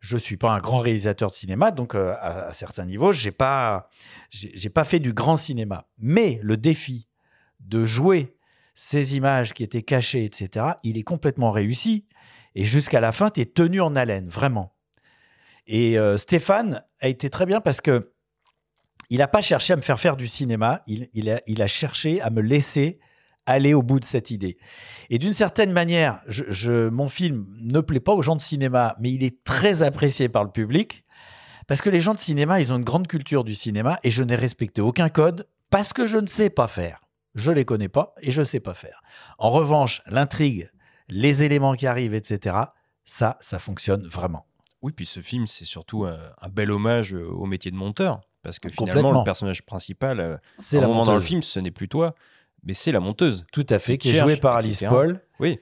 [0.00, 3.90] je suis pas un grand réalisateur de cinéma, donc euh, à, certains niveaux, j'ai pas,
[4.30, 5.86] j'ai j'ai pas fait du grand cinéma.
[5.98, 7.06] Mais le défi
[7.60, 8.36] de jouer
[8.74, 12.06] ces images qui étaient cachées, etc., il est complètement réussi.
[12.54, 14.74] Et jusqu'à la fin, tu es tenu en haleine, vraiment.
[15.66, 18.12] Et euh, Stéphane a été très bien parce que
[19.10, 22.42] il n'a pas cherché à me faire faire du cinéma, il, a, cherché à me
[22.42, 22.98] laisser
[23.46, 24.58] aller au bout de cette idée.
[25.08, 26.22] Et d'une certaine manière,
[26.92, 30.44] mon film ne plaît pas aux gens de cinéma, mais il est très apprécié par
[30.44, 31.04] le public
[31.66, 34.22] parce que les gens de cinéma, ils ont une grande culture du cinéma et je
[34.22, 37.00] n'ai respecté aucun code parce que je ne sais pas faire.
[37.34, 39.02] Je les connais pas et je sais pas faire.
[39.38, 40.70] En revanche, l'intrigue,
[41.08, 42.56] les éléments qui arrivent, etc.,
[43.04, 44.46] ça, ça fonctionne vraiment.
[44.82, 48.20] Oui, puis ce film, c'est surtout euh, un bel hommage au métier de monteur.
[48.42, 51.58] Parce que finalement, le personnage principal, euh, C'est à un moment dans le film, ce
[51.60, 52.14] n'est plus toi,
[52.62, 53.44] mais c'est la monteuse.
[53.52, 54.84] Tout à fait, qui qui est joué cherche, par Alice.
[54.88, 55.20] Paul.
[55.40, 55.58] Oui.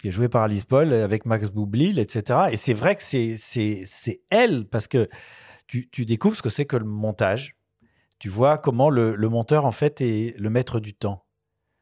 [0.00, 2.48] qui est joué par Alice Paul avec Max Boublil, etc.
[2.52, 5.08] Et c'est vrai que c'est elle, parce que
[5.66, 7.56] tu, tu découvres ce que c'est que le montage.
[8.18, 11.24] Tu vois comment le, le monteur, en fait, est le maître du temps.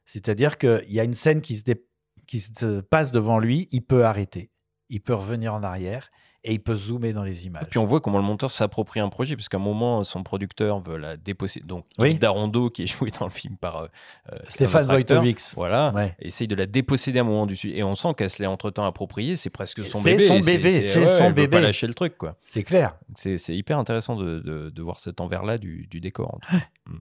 [0.05, 1.85] C'est-à-dire qu'il y a une scène qui se, dé-
[2.27, 4.51] qui se passe devant lui, il peut arrêter,
[4.89, 6.11] il peut revenir en arrière
[6.45, 7.63] et il peut zoomer dans les images.
[7.63, 10.23] Et puis on voit comment le monteur s'approprie un projet, parce qu'à un moment, son
[10.23, 11.67] producteur veut la déposséder.
[11.67, 12.15] Donc, Oui.
[12.17, 13.87] Darondo, qui est joué dans le film par euh,
[14.33, 15.55] euh, Stéphane Wojtowicz.
[15.55, 16.15] Voilà, Ouais.
[16.19, 17.77] essaye de la déposséder à un moment du sujet.
[17.79, 20.29] Et on sent qu'elle se l'est entre-temps appropriée, c'est presque son C'est bébé.
[20.29, 21.49] son Et bébé, c'est ouais, son elle veut bébé.
[21.57, 22.37] pas lâcher le truc, quoi.
[22.45, 22.97] C'est clair.
[23.15, 26.35] C'est c'est hyper intéressant de, de- de voir cet envers-là du, du décor.
[26.35, 26.93] en tout cas.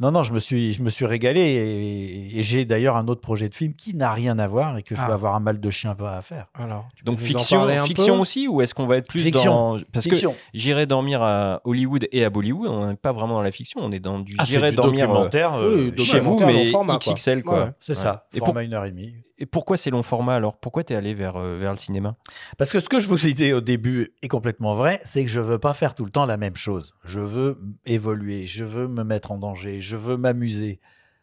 [0.00, 3.20] Non, non, je me suis, je me suis régalé et, et j'ai d'ailleurs un autre
[3.20, 5.06] projet de film qui n'a rien à voir et que je Ah.
[5.06, 6.46] vais avoir un mal de chien à faire.
[6.54, 8.20] Alors, tu peux Donc fiction, parler un fiction peu?
[8.22, 9.74] aussi, ou est-ce qu'on va être plus Fiction.
[9.76, 9.80] dans...
[9.92, 10.32] Parce Fiction.
[10.32, 13.80] que j'irai dormir à Hollywood et à Bollywood, on n'est pas vraiment dans la fiction,
[13.84, 15.54] on est dans du Ah, j'irai dormir euh, documentaire.
[15.54, 17.12] euh, Oui, chez vous, mais format, quoi.
[17.14, 17.58] XXL, quoi.
[17.66, 17.70] Ouais.
[17.78, 18.02] C'est Ouais.
[18.02, 19.14] ça, Et, format pour- une heure et demie.
[19.38, 20.58] Et pourquoi ces longs formats alors?
[20.58, 22.16] Pourquoi t'es allé vers, euh, vers le cinéma?
[22.56, 25.30] Parce que ce que je vous ai dit au début est complètement vrai, c'est que
[25.30, 26.94] je veux pas faire tout le temps la même chose.
[27.04, 30.80] Je veux évoluer, je veux me mettre en danger, je veux m'amuser.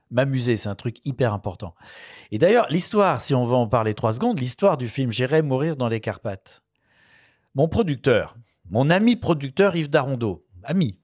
[0.10, 1.74] M'amuser, c'est un truc hyper important.
[2.32, 5.78] Et d'ailleurs, l'histoire, si on veut en parler trois secondes, l'histoire du film J'irai mourir
[5.78, 6.62] dans les Carpates.
[7.56, 8.36] Mon producteur,
[8.70, 11.00] mon ami producteur Yves Darondo, ami,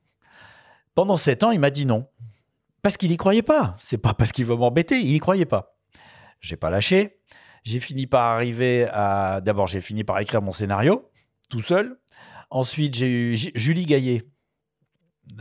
[0.93, 2.05] pendant sept ans, il m'a dit non.
[2.81, 3.77] Parce qu'il y croyait pas.
[3.79, 5.76] C'est pas parce qu'il veut m'embêter, il y croyait pas.
[6.41, 7.19] J'ai pas lâché.
[7.63, 9.41] J'ai fini par arriver à.
[9.41, 11.09] D'abord, j'ai fini par écrire mon scénario,
[11.49, 11.99] tout seul.
[12.49, 14.23] Ensuite, j'ai eu Julie Gaillet,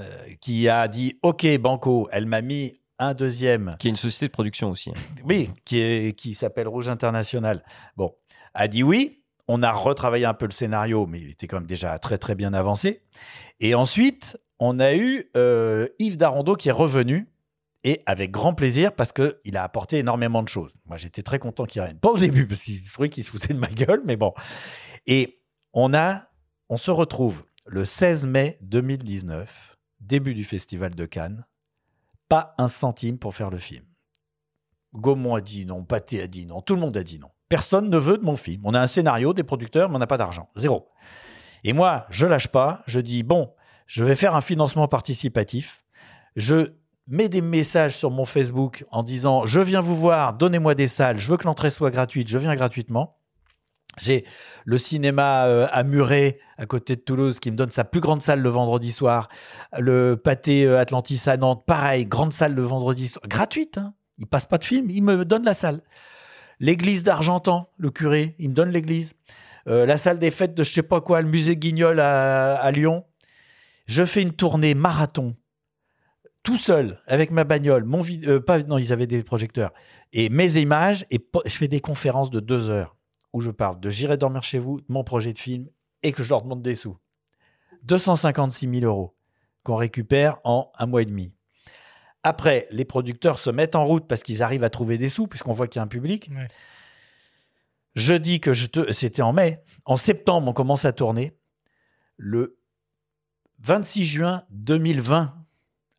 [0.00, 2.08] euh, qui a dit OK, Banco.
[2.10, 4.90] Elle m'a mis un deuxième, Qui est une société de production aussi.
[4.90, 4.94] hein.
[5.24, 7.62] oui, qui, est, qui s'appelle Rouge International.
[7.96, 8.14] Bon,
[8.54, 9.22] a dit oui.
[9.48, 12.34] On a retravaillé un peu le scénario, mais il était quand même déjà très très
[12.34, 13.02] bien avancé.
[13.60, 17.28] Et ensuite, on a eu euh, Yves Darondo qui est revenu
[17.86, 20.74] et avec grand plaisir parce que il a apporté énormément de choses.
[20.86, 22.00] Moi, j'étais très content qu'il revienne.
[22.00, 24.34] Pas au début parce qu'il trouvait qu'il se foutait de ma gueule, mais bon.
[25.06, 25.40] Et
[25.72, 26.26] on a,
[26.68, 31.46] on se retrouve le 16 mai 2019, début du festival de Cannes.
[32.28, 33.84] Pas un centime pour faire le film.
[34.92, 37.30] Gaumont a dit non, Pathé a dit non, tout le monde a dit non.
[37.48, 38.62] Personne ne veut de mon film.
[38.64, 40.48] On a un scénario, des producteurs, mais on n'a pas d'argent.
[40.56, 40.88] Zéro.
[41.62, 42.82] Et moi, je lâche pas.
[42.88, 43.52] Je dis bon,
[43.86, 45.84] je vais faire un financement participatif.
[46.34, 46.72] Je
[47.06, 51.18] mets des messages sur mon Facebook en disant je viens vous voir, donnez-moi des salles,
[51.18, 53.16] je veux que l'entrée soit gratuite, je viens gratuitement.
[53.98, 54.26] J'ai
[54.66, 58.20] le cinéma euh, à Muret, à côté de Toulouse, qui me donne sa plus grande
[58.20, 59.28] salle le vendredi soir.
[59.78, 63.24] Le pâté euh, Atlantis à Nantes, pareil, grande salle le vendredi soir.
[63.26, 63.94] Gratuite, hein.
[64.18, 65.82] Il passe pas de film, il me donne la salle.
[66.58, 69.14] L'église d'Argentan, le curé, il me donne l'église.
[69.68, 73.04] Euh, la salle des fêtes de je sais pas quoi, le musée Guignol à Lyon.
[73.86, 75.36] Je fais une tournée marathon,
[76.46, 77.84] tout seul, avec ma bagnole.
[77.84, 79.72] Mon vid- euh, pas, non, ils avaient des projecteurs.
[80.12, 82.96] Et mes images, et je fais des conférences de deux heures
[83.32, 85.66] où je parle de J'irai dormir chez vous, de mon projet de film,
[86.04, 86.96] et que je leur demande des sous.
[87.82, 89.16] 256 000 euros
[89.64, 91.32] qu'on récupère en un mois et demi.
[92.22, 95.52] Après, les producteurs se mettent en route parce qu'ils arrivent à trouver des sous, puisqu'on
[95.52, 96.30] voit qu'il y a un public.
[96.32, 96.46] Ouais.
[97.96, 98.92] Je dis que je te...
[98.92, 99.60] c'était en mai.
[99.84, 101.36] En septembre, on commence à tourner.
[102.16, 102.56] Le
[103.58, 105.34] 26 juin 2020,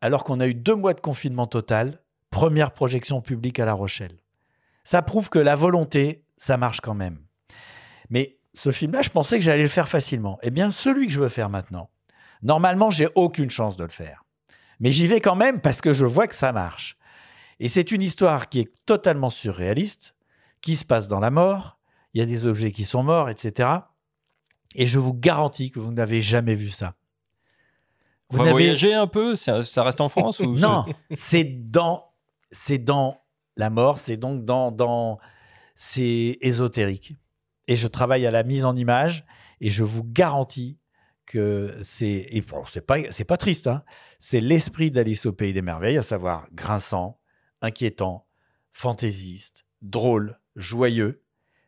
[0.00, 4.18] alors qu'on a eu deux mois de confinement total, première projection publique à La Rochelle.
[4.84, 7.18] Ça prouve que la volonté, ça marche quand même.
[8.10, 10.38] Mais ce film-là, je pensais que j'allais le faire facilement.
[10.42, 11.90] Eh bien, celui que je veux faire maintenant,
[12.42, 14.24] normalement, j'ai aucune chance de le faire.
[14.80, 16.96] Mais j'y vais quand même parce que je vois que ça marche.
[17.60, 20.14] Et c'est une histoire qui est totalement surréaliste,
[20.60, 21.78] qui se passe dans la mort.
[22.14, 23.68] Il y a des objets qui sont morts, etc.
[24.74, 26.94] Et je vous garantis que vous n'avez jamais vu ça.
[28.30, 32.12] Vous voyager un peu ça, reste en France ou non, c'est dans,
[32.50, 33.20] c'est dans
[33.56, 35.18] la mort, c'est donc dans, dans,
[35.74, 37.14] c'est ésotérique.
[37.68, 39.24] Et je travaille à la mise en image
[39.60, 40.78] Et je vous garantis
[41.26, 43.84] que c'est et bon, c'est pas c'est pas triste hein.
[44.18, 47.20] c'est l'esprit d'Alice au pays des merveilles à savoir grinçant
[47.60, 48.26] inquiétant
[48.72, 51.22] fantaisiste drôle joyeux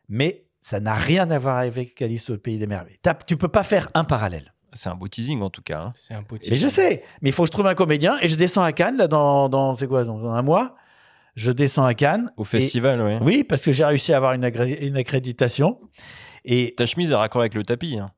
[0.09, 2.97] mais ça n'a rien à voir avec Alice au pays des merveilles
[3.27, 5.79] tu peux pas faire un parallèle C'est un beau teasing en tout cas.
[5.79, 5.91] hein.
[5.95, 8.29] C'est un beau mais je sais mais il faut que je trouve un comédien et
[8.29, 10.75] je descends à Cannes là dans dans c'est quoi dans un mois
[11.35, 13.17] je descends à Cannes Au festival, ouais.
[13.21, 15.79] oui parce que j'ai réussi à avoir une, agré- une accréditation
[16.45, 17.97] et Ta chemise est raccord avec le tapis.
[17.99, 18.11] hein.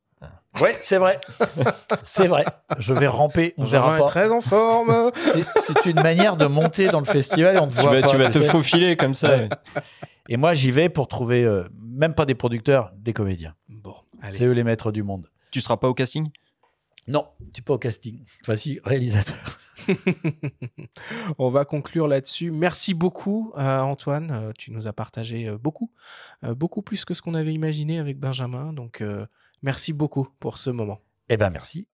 [0.62, 1.20] ouais c'est vrai
[2.04, 2.46] c'est vrai
[2.80, 5.12] je vais ramper on verra pas très en forme.
[5.16, 8.08] C'est- une manière de monter dans le festival et on te Tu voit vas, pas.
[8.08, 8.46] tu vas te sais.
[8.46, 9.30] faufiler comme ça.
[9.30, 9.50] Ouais.
[10.30, 13.56] Et moi, j'y vais pour trouver euh, même pas des producteurs, des comédiens.
[13.68, 13.94] Bon,
[14.30, 15.28] C'est eux les maîtres du monde.
[15.52, 16.30] Tu seras pas au casting?
[17.08, 18.20] Non, tu es pas au casting.
[18.56, 19.60] Si, réalisateur.
[21.38, 22.52] On va conclure là-dessus.
[22.52, 24.32] Merci beaucoup, euh, Antoine.
[24.32, 25.92] Euh, tu nous as partagé euh, beaucoup,
[26.44, 28.74] beaucoup plus que ce qu'on avait imaginé avec Benjamin.
[28.74, 29.04] Donc,
[29.62, 31.00] merci beaucoup pour ce moment.
[31.30, 31.88] Eh ben, merci.